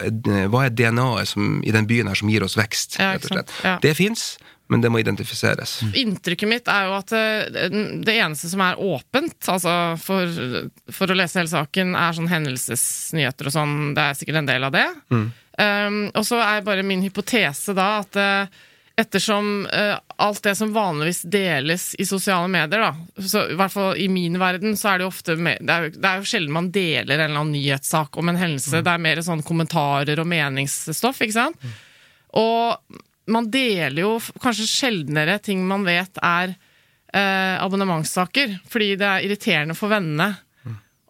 [0.51, 1.35] hva er DNA-et
[1.69, 2.97] i den byen her som gir oss vekst?
[2.99, 3.53] Rett og slett.
[3.85, 4.33] Det fins,
[4.71, 5.79] men det må identifiseres.
[5.99, 7.69] Inntrykket mitt er jo at eh,
[8.03, 10.31] det eneste som er åpent altså for,
[10.95, 13.73] for å lese hele saken, er sånn hendelsesnyheter og sånn.
[13.97, 14.85] Det er sikkert en del av det.
[15.13, 18.61] Um, og så er bare min hypotese da at eh,
[19.03, 23.97] ettersom uh, alt det som vanligvis deles i sosiale medier, da, så i hvert fall
[23.97, 26.29] i min verden, så er det jo ofte med, det, er, jo- det er jo
[26.29, 28.81] sjelden man deler en eller annen nyhetssak om en hendelse.
[28.85, 31.65] Det er mer sånn kommentarer og meningsstoff, ikke sant?
[32.37, 33.01] Og
[33.31, 36.55] man deler jo kanskje sjeldnere ting man vet er
[37.13, 40.33] eh, abonnementssaker, fordi det er irriterende for vennene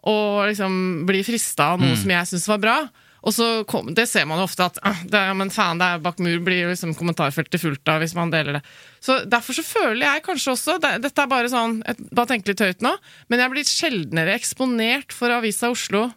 [0.04, 2.76] å liksom bli frista av noe som jeg syns var bra.
[3.24, 6.02] Og så kom, Det ser man jo ofte at ah, det, men faen, det er
[6.04, 8.62] bak mur blir liksom kommentarfeltet fullt av hvis man deler det.
[9.00, 12.50] Så Derfor så føler jeg kanskje også det, Dette er bare sånn jeg bare tenk
[12.50, 12.92] litt høyt nå,
[13.32, 16.10] men jeg blir sjeldnere eksponert for Avisa Oslo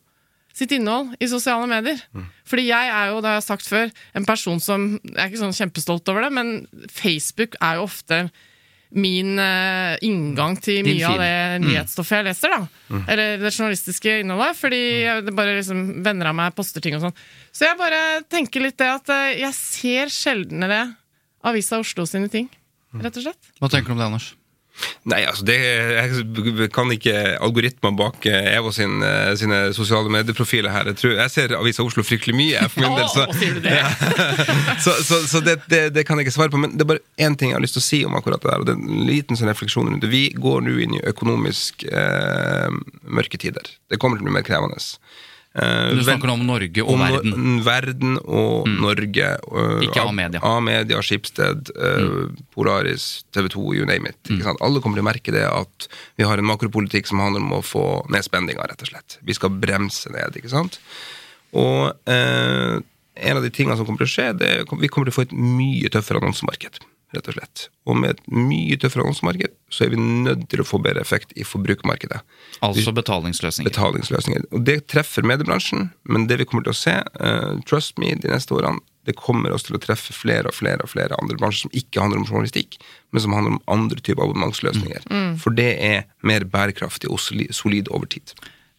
[0.57, 2.01] sitt innhold i sosiale medier.
[2.49, 5.43] Fordi jeg er jo, det har jeg sagt før, en person som Jeg er ikke
[5.45, 8.23] sånn kjempestolt over det, men Facebook er jo ofte
[8.95, 11.31] min uh, inngang til Din mye av det
[11.65, 12.53] nyhetsstoffet jeg leser.
[12.55, 14.55] da Eller det journalistiske innholdet.
[14.55, 17.15] Fordi jeg- det bare liksom venner av meg poster ting og sånn.
[17.51, 20.95] Så jeg bare tenker litt det at uh, jeg ser sjeldnere
[21.43, 22.47] Avisa Oslo sine ting.
[22.95, 23.51] Rett og slett.
[23.59, 24.29] Hva tenker du om det, Anders?
[25.07, 27.13] Nei, altså det, Jeg kan ikke
[27.43, 30.89] algoritmer bak eh, Evo sin, eh, sine sosiale medieprofiler her.
[30.91, 32.53] Jeg, tror, jeg ser Avisa Oslo fryktelig mye.
[32.57, 33.79] jeg, For min del, så, Å, sier du det?
[34.85, 36.61] så, så, så det, det, det kan jeg ikke svare på.
[36.61, 38.51] Men det er bare én ting jeg har lyst til å si om akkurat det
[38.51, 38.63] der.
[38.63, 40.11] Og det er en liten sånn refleksjon rundt det.
[40.13, 42.67] Vi går nå inn i økonomisk eh,
[43.07, 43.71] mørke tider.
[43.89, 44.81] Det kommer til å bli mer krevende.
[45.57, 47.63] Eh, Du snakker nå om Norge og om verden.
[47.65, 49.29] verden og Norge.
[49.49, 50.39] øh, Ikke A-media.
[50.45, 52.35] A-media, Skipsted, mm.
[52.53, 54.19] Polaris, TV 2, you name it.
[54.43, 54.61] Sant?
[54.61, 55.87] Alle kommer til å merke det at
[56.17, 59.17] vi har en makropolitikk som handler om å få ned spenninga, rett og slett.
[59.25, 60.77] Vi skal bremse ned, ikke sant.
[61.57, 62.77] Og eh,
[63.17, 65.19] en av de tingene som kommer til å skje, det er vi kommer til å
[65.21, 66.77] få et mye tøffere annonsemarked.
[67.17, 67.67] Rett og slett.
[67.89, 71.33] Og med et mye tøffere annonsemarked, så er vi nødt til å få bedre effekt
[71.35, 72.19] i forbrukermarkedet
[72.65, 73.71] Altså betalingsløsninger.
[73.71, 74.45] betalingsløsninger.
[74.53, 78.29] Og det treffer mediebransjen, men det vi kommer til å se, uh, trust me, de
[78.31, 81.67] neste årene, det kommer oss til å treffe flere og flere og flere andre bransjer
[81.69, 82.75] som ikke handler om journalistikk,
[83.15, 85.07] men som handler om andre typer abonnementsløsninger.
[85.39, 88.33] For det er mer bærekraftig og soli- solid over tid.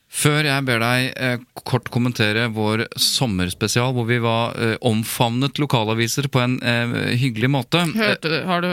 [0.08, 6.30] Før jeg ber deg eh, kort kommentere vår sommerspesial, hvor vi var eh, omfavnet lokalaviser
[6.32, 7.82] på en eh, hyggelig måte.
[7.92, 8.70] Hørte du, har du,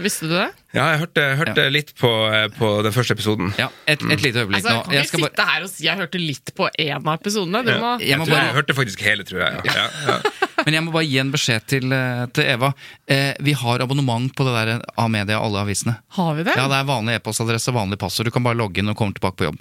[0.00, 0.46] visste du det?
[0.72, 2.08] Ja, jeg hørte, hørte litt på,
[2.56, 3.52] på den første episoden.
[3.60, 4.82] Ja, et, et lite øyeblikk Altså, nå.
[4.88, 7.14] kan Jeg ikke skal bare- sitte her og si jeg hørte litt på én av
[7.20, 7.62] episodene.
[7.68, 8.42] Du må, Jeg Jeg, bare...
[8.48, 9.62] jeg hørte faktisk hele, tror jeg.
[9.68, 9.76] Ja.
[9.78, 10.18] Ja, ja.
[10.66, 11.94] Men jeg må bare gi en beskjed til,
[12.36, 12.72] til Eva.
[13.08, 15.98] Eh, vi har abonnement på det der A-media, alle avisene.
[16.18, 16.56] har vi det?
[16.58, 18.28] Ja, det er vanlig e-postadresse, vanlig passord.
[18.28, 19.60] Du kan bare logge inn og komme tilbake på jobb.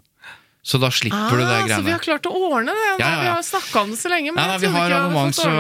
[0.68, 1.78] Så da slipper du det greiene.
[1.80, 2.88] så vi har klart å ordne det?
[2.90, 3.20] Ja, ja, ja.
[3.24, 4.34] Vi har snakka om det så lenge.
[4.36, 5.52] Men jeg vi har abonnement, så,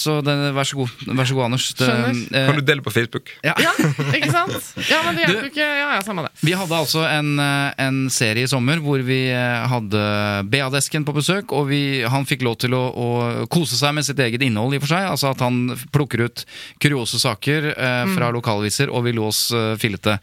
[0.00, 1.66] så det, vær så god, vær så god Anders.
[1.76, 2.22] Det, Skjønner.
[2.32, 3.28] eh, Kan du dele på Facebook?
[3.44, 3.52] ja.
[3.60, 3.74] Ja,
[4.16, 4.56] ikke sant?
[4.88, 5.66] Ja, men det hjelper ikke.
[5.68, 6.32] Ja, ja, samme det.
[6.48, 10.00] Vi hadde altså en, eh, en serie i sommer hvor vi eh, hadde
[10.48, 13.08] BA-desken på besøk, og vi, han fikk lov til å, å
[13.52, 15.10] kose seg med sitt eget innhold, i og for seg.
[15.12, 15.60] Altså at han
[15.92, 16.44] plukker ut
[16.80, 20.16] kuriose saker eh, fra lokalaviser, og vi lå oss eh, fillete.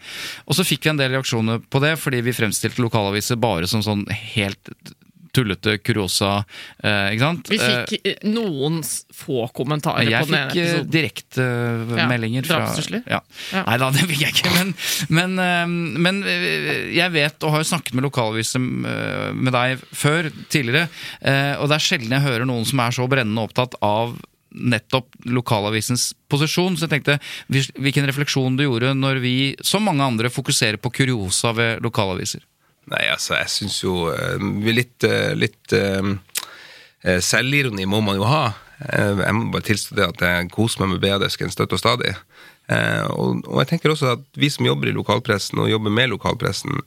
[0.49, 3.85] Og så fikk vi en del reaksjoner på det, fordi vi fremstilte lokalaviser bare som
[3.85, 4.03] sånn
[4.35, 4.73] helt
[5.31, 6.41] tullete kuriosa,
[6.83, 7.49] eh, ikke sant?
[7.53, 8.81] Vi fikk eh, noen
[9.15, 10.89] få kommentarer Jeg på den ene fikk eh, episoden.
[10.91, 13.05] direktemeldinger fra drapstrusler.
[13.07, 13.21] ja.
[13.55, 13.61] Ja.
[13.69, 14.51] Nei da, det fikk jeg ikke.
[14.57, 14.73] Men,
[15.15, 18.59] men, eh, men eh, jeg vet, og har jo snakket med lokalaviser
[18.91, 20.89] eh, med deg før, tidligere,
[21.23, 24.17] eh, og det er sjelden jeg hører noen som er så brennende opptatt av
[24.51, 26.75] nettopp lokalavisens posisjon.
[26.75, 27.19] Så jeg tenkte
[27.79, 32.43] hvilken refleksjon du gjorde når vi, som mange andre, fokuserer på kuriosa ved lokalaviser.
[32.89, 34.41] Nei, altså, jeg syns jo eh,
[34.73, 38.43] litt, eh, litt eh, Selvironi må man jo ha.
[38.81, 42.15] Jeg må bare tilstå det at jeg koser meg med BADESK en støtt og stadig.
[43.13, 46.79] Og, og jeg tenker også at vi som jobber i lokalpressen og jobber med lokalpressen,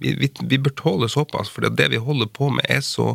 [0.00, 3.14] vi, vi, vi bør tåle såpass, for det vi holder på med er så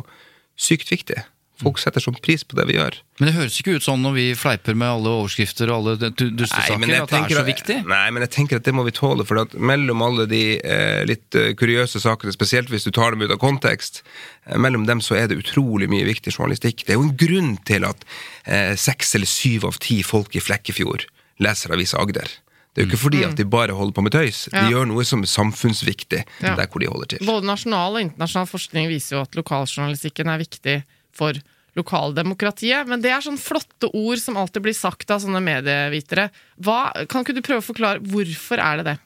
[0.58, 1.18] sykt viktig.
[1.60, 2.94] Folk setter sånn pris på det vi gjør.
[3.20, 6.78] Men det høres ikke ut sånn når vi fleiper med alle overskrifter og alle dustesaker,
[6.80, 7.76] men at det er så at- viktig.
[7.86, 11.04] Nei, men jeg tenker at det må vi tåle, for at mellom alle de eh,
[11.04, 14.02] litt eh, kuriøse sakene, spesielt hvis du tar dem ut av kontekst,
[14.48, 16.86] eh, mellom dem så er det utrolig mye viktig journalistikk.
[16.86, 18.04] Det er jo en grunn til at
[18.46, 21.04] eh, seks eller syv av ti folk i Flekkefjord
[21.44, 22.28] leser Avisa Agder.
[22.70, 24.44] Det er jo ikke fordi at de bare holder på med tøys.
[24.52, 24.68] De Ja.
[24.70, 26.54] gjør noe som er samfunnsviktig Ja.
[26.54, 27.26] der hvor de holder til.
[27.26, 30.76] Både nasjonal og internasjonal forskning viser jo at lokaljournalistikken er viktig
[31.20, 31.38] for
[31.78, 32.88] lokaldemokratiet.
[32.90, 36.28] Men det er sånne flotte ord som alltid blir sagt av sånne medievitere.
[36.58, 38.98] Hva, kan ikke du prøve å forklare hvorfor er det det?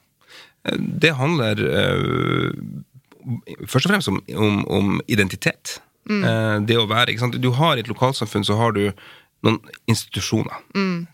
[1.05, 2.53] Det handler øh,
[3.69, 5.79] først og fremst om, om, om identitet.
[6.05, 6.65] Mm.
[6.69, 7.37] det å være, ikke sant?
[7.41, 8.83] Du har I et lokalsamfunn så har du
[9.45, 9.57] noen
[9.89, 10.63] institusjoner.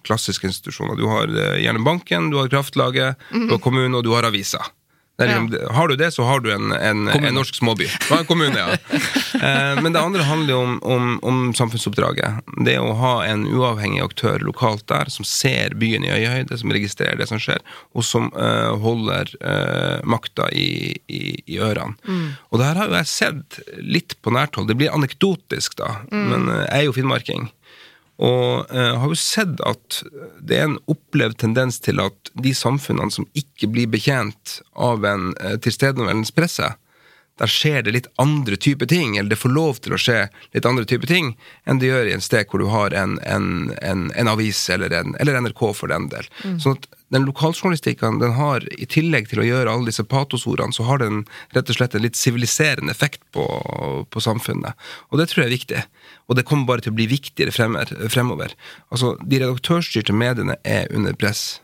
[0.08, 0.98] Klassiske institusjoner.
[1.00, 4.64] Du har eh, gjerne banken, du har kraftlaget, du har kommunen og du har avisa.
[5.18, 7.88] Det er liksom, Har du det, så har du en, en, en norsk småby.
[8.12, 8.78] En kommune, ja.
[9.42, 12.44] Eh, men det andre handler jo om, om, om samfunnsoppdraget.
[12.66, 17.18] Det å ha en uavhengig aktør lokalt der, som ser byen i øyehøyde, som registrerer
[17.18, 17.58] det som skjer,
[17.98, 21.98] og som eh, holder uh, makta i, i, i ørene.
[22.52, 24.70] Og det her har jo jeg sett litt på nært hold.
[24.70, 27.50] Det blir anekdotisk, da, men eh, jeg er jo finnmarking.
[28.22, 30.02] Og eh, har jo sett at
[30.46, 35.32] det er en opplevd tendens til at de samfunnene som ikke blir betjent av en
[35.42, 36.68] uh, tilstedeværende presse,
[37.40, 40.68] der skjer det litt andre typer ting, eller det får lov til å skje litt
[40.68, 41.34] andre typer ting,
[41.66, 44.94] enn det gjør i en sted hvor du har en, en, en, en avis eller,
[44.94, 46.28] en, eller NRK for den del.
[46.62, 50.86] Sånn at den lokaljournalistikken den har, i tillegg til å gjøre alle disse patosordene, så
[50.88, 51.26] har den
[51.56, 53.44] rett og slett en litt siviliserende effekt på,
[54.08, 54.78] på samfunnet.
[55.12, 55.82] Og det tror jeg er viktig.
[56.32, 58.56] Og det kommer bare til å bli viktigere fremover.
[58.94, 61.60] Altså, De redaktørstyrte mediene er under press.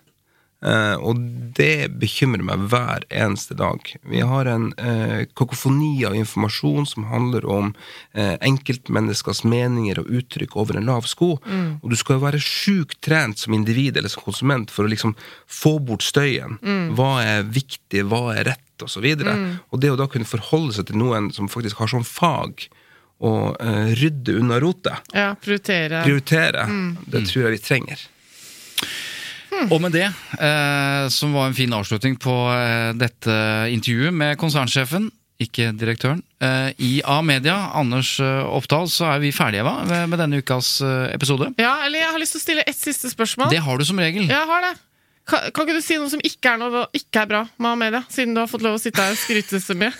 [0.65, 1.19] Eh, og
[1.57, 3.83] det bekymrer meg hver eneste dag.
[4.09, 7.73] Vi har en eh, kakofoni av informasjon som handler om
[8.17, 11.35] eh, enkeltmenneskers meninger og uttrykk over en lav sko.
[11.37, 15.13] Og du skal jo være sjukt trent som individ eller som konsument for å liksom
[15.45, 16.57] få bort støyen.
[16.97, 19.05] Hva er viktig, hva er rett, osv.
[19.05, 19.37] Og, så
[19.73, 22.67] og det å da kunne forholde seg til noen som faktisk har sånn fag
[23.25, 23.31] å
[23.97, 26.67] rydde unna rotet, Ja, prioritere prioritere,
[27.09, 28.03] det tror jeg vi trenger.
[29.73, 30.07] Og med det,
[30.39, 33.37] eh, som var en fin avslutning på eh, dette
[33.73, 35.09] intervjuet med konsernsjefen,
[35.41, 40.21] ikke direktøren, eh, i A-media, Anders eh, Oppdal, så er vi ferdige Eva, med, med
[40.23, 41.51] denne ukas eh, episode.
[41.61, 43.51] Ja, eller jeg har lyst til å stille ett siste spørsmål.
[43.53, 44.25] Det har du som regel.
[44.29, 44.73] Jeg har det.
[45.27, 48.01] Kan, kan ikke du si noe som ikke er, noe, ikke er bra med A-media,
[48.13, 49.93] siden du har fått lov å sitte her og skryte så mye?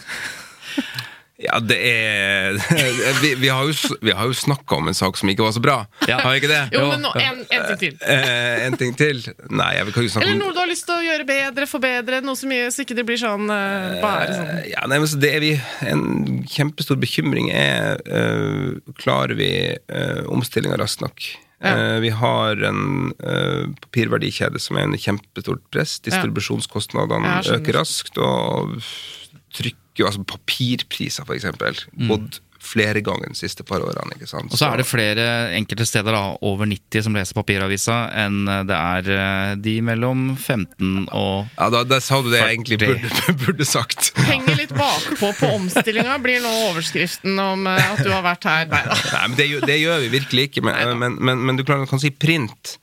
[1.38, 2.56] Ja, det er
[3.22, 5.62] Vi, vi har jo, vi har jo snakka om en sak som ikke var så
[5.62, 5.76] bra.
[6.10, 6.18] Ja.
[6.24, 6.64] Har vi ikke det?
[6.74, 7.98] Jo, men nå, en, en ting til.
[8.02, 9.22] Eh, en ting til?
[9.54, 11.70] Nei, jeg kan ikke snakke om Eller noe du har lyst til å gjøre bedre,
[11.70, 14.54] forbedre, noe som gjør så ikke det blir sånn eh, bare sånn.
[14.56, 15.52] Eh, Ja, nei, men så det er vi
[15.88, 19.52] En kjempestor bekymring er uh, Klarer vi
[19.94, 21.30] uh, omstillinga raskt nok?
[21.60, 21.94] Ja.
[21.96, 25.96] Eh, vi har en eh, papirverdikjede som er under kjempestort press.
[26.06, 28.78] Distribusjonskostnadene øker raskt, og
[29.56, 31.80] trykk, altså papirpriser, for eksempel,
[32.10, 34.16] gått flere ganger de siste par årene.
[34.16, 34.50] ikke sant?
[34.50, 34.54] Mm.
[34.54, 35.26] Og så er det flere
[35.58, 41.08] enkelte steder, da, over 90 som leser papiravisa, enn det er eh, de mellom 15
[41.16, 43.12] og Ja, da, da sa du det jeg egentlig burde,
[43.46, 44.12] burde sagt.
[44.28, 48.68] Henger litt bakpå på omstillinga, blir nå overskriften om eh, at du har vært her.
[48.74, 49.00] Nei da.
[49.14, 50.66] Nei, men det, det gjør vi virkelig ikke.
[50.68, 52.78] Men, men, men, men du kan si print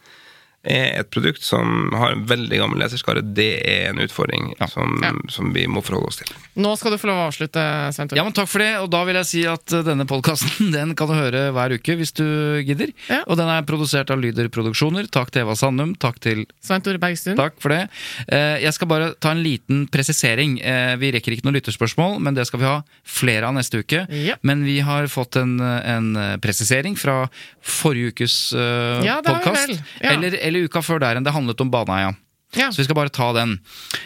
[0.64, 3.22] er et produkt som har en veldig gammel leserskare.
[3.34, 5.12] Det er en utfordring som, Ja.
[5.28, 6.32] som vi må forholde oss til.
[6.56, 7.62] Nå skal du få lov å avslutte,
[7.94, 8.16] Svein Tore.
[8.18, 10.94] Ja, men Takk for det, og da vil jeg si at eh, denne podkasten den
[10.98, 12.24] kan du høre hver uke hvis du
[12.64, 12.92] gidder.
[13.10, 13.22] Ja.
[13.28, 15.06] Og den er produsert av Lyder Produksjoner.
[15.10, 15.94] Takk til Eva Sandum.
[16.00, 17.36] Takk til Svein Tore Bergstuen.
[17.36, 17.88] Takk for det.
[18.28, 20.58] Eh, Jeg skal bare ta en liten presisering.
[20.62, 24.06] Eh, Vi rekker ikke noen lytterspørsmål, men det skal vi ha flere av neste uke.
[24.10, 24.36] Ja.
[24.42, 27.28] Men vi har fått en, en presisering fra
[27.64, 29.68] forrige ukes Ja, det har vi podkast.
[29.68, 29.78] vel.
[30.00, 30.12] Ja.
[30.14, 32.14] Eller, eller uka før der enn det handlet om Baneheia.
[32.54, 32.68] Ja.
[32.70, 33.56] Så vi skal bare ta den.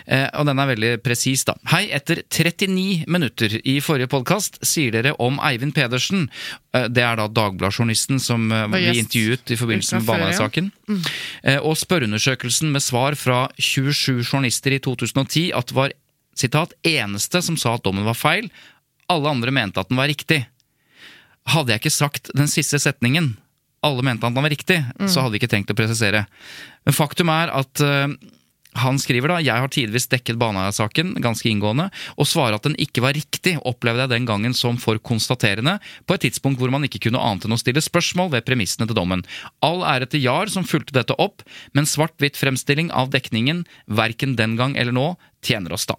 [0.07, 1.55] Eh, og den er veldig presis, da.
[1.68, 6.28] Hei, etter 39 minutter i forrige podkast sier dere om Eivind Pedersen.
[6.72, 10.70] Eh, det er da Dagbladet-journalisten som eh, vi intervjuet i forbindelse med Baneheia-saken.
[10.72, 10.86] ja.
[10.88, 11.42] Baneheia-saken.
[11.44, 15.96] Eh, og spørreundersøkelsen med svar fra 27 journalister i 2010 at det var
[16.38, 18.49] sitat, eneste som sa at dommen var feil.
[19.12, 20.46] Alle andre mente at den var riktig.
[21.49, 23.34] Hadde jeg ikke sagt den siste setningen,
[23.87, 26.24] alle mente at den var riktig, så hadde vi ikke trengt å presisere.
[26.87, 28.11] Men faktum er at uh,
[28.79, 33.03] han skriver da jeg har tidvis dekket Baneheia-saken ganske inngående, og svarer at den ikke
[33.05, 37.03] var riktig, opplevde jeg den gangen som for konstaterende, på et tidspunkt hvor man ikke
[37.07, 39.24] kunne annet enn å stille spørsmål ved premissene til dommen.
[39.64, 44.59] All ære til Jahr som fulgte dette opp, men svart-hvitt fremstilling av dekningen, verken den
[44.61, 45.09] gang eller nå,
[45.45, 45.97] tjener oss da.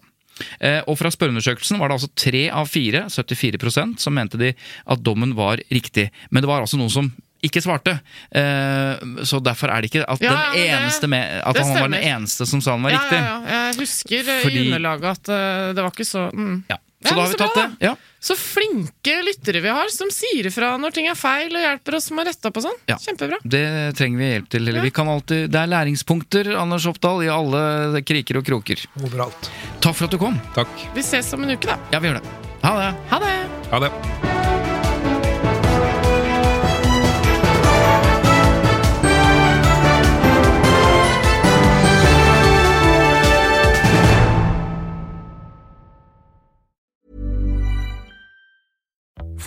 [0.60, 4.54] Eh, Og fra spørreundersøkelsen var det altså tre av fire, 74% som mente de
[4.86, 6.10] at dommen var riktig.
[6.32, 7.12] Men det var altså noen som
[7.44, 8.00] ikke svarte.
[8.36, 11.64] Uh, Så derfor er det ikke at, Ja, den ja, det- eneste med, at det
[11.66, 13.20] han var den eneste som sa den var Ja, riktig.
[13.20, 13.72] ja, ja.
[13.72, 16.64] Jeg husker eh, Fordi- i underlaget at uh, det var ikke så mm.
[16.70, 16.78] Ja.
[17.02, 17.78] Ja, Så da har vi tatt bra, det.
[17.88, 17.96] Ja.
[18.20, 22.10] Så flinke lyttere vi har, som sier ifra når ting er feil, og hjelper oss
[22.12, 22.76] med å rette opp og sånn.
[22.92, 22.98] Ja.
[23.00, 23.38] Kjempebra.
[23.48, 24.68] Det trenger vi hjelp til.
[24.68, 24.84] Eller Ja.
[24.84, 28.84] vi kan alltid, det er læringspunkter Anders Oppdal, i alle kriker og kroker.
[29.00, 29.50] Overalt.
[29.80, 30.36] Takk for at du kom.
[30.54, 30.68] Takk.
[30.94, 31.78] Vi ses om en uke, da.
[31.94, 32.28] Ja, vi gjør det.
[32.64, 32.98] Ha det.
[33.12, 33.50] Ha det!
[33.72, 34.39] Ha det.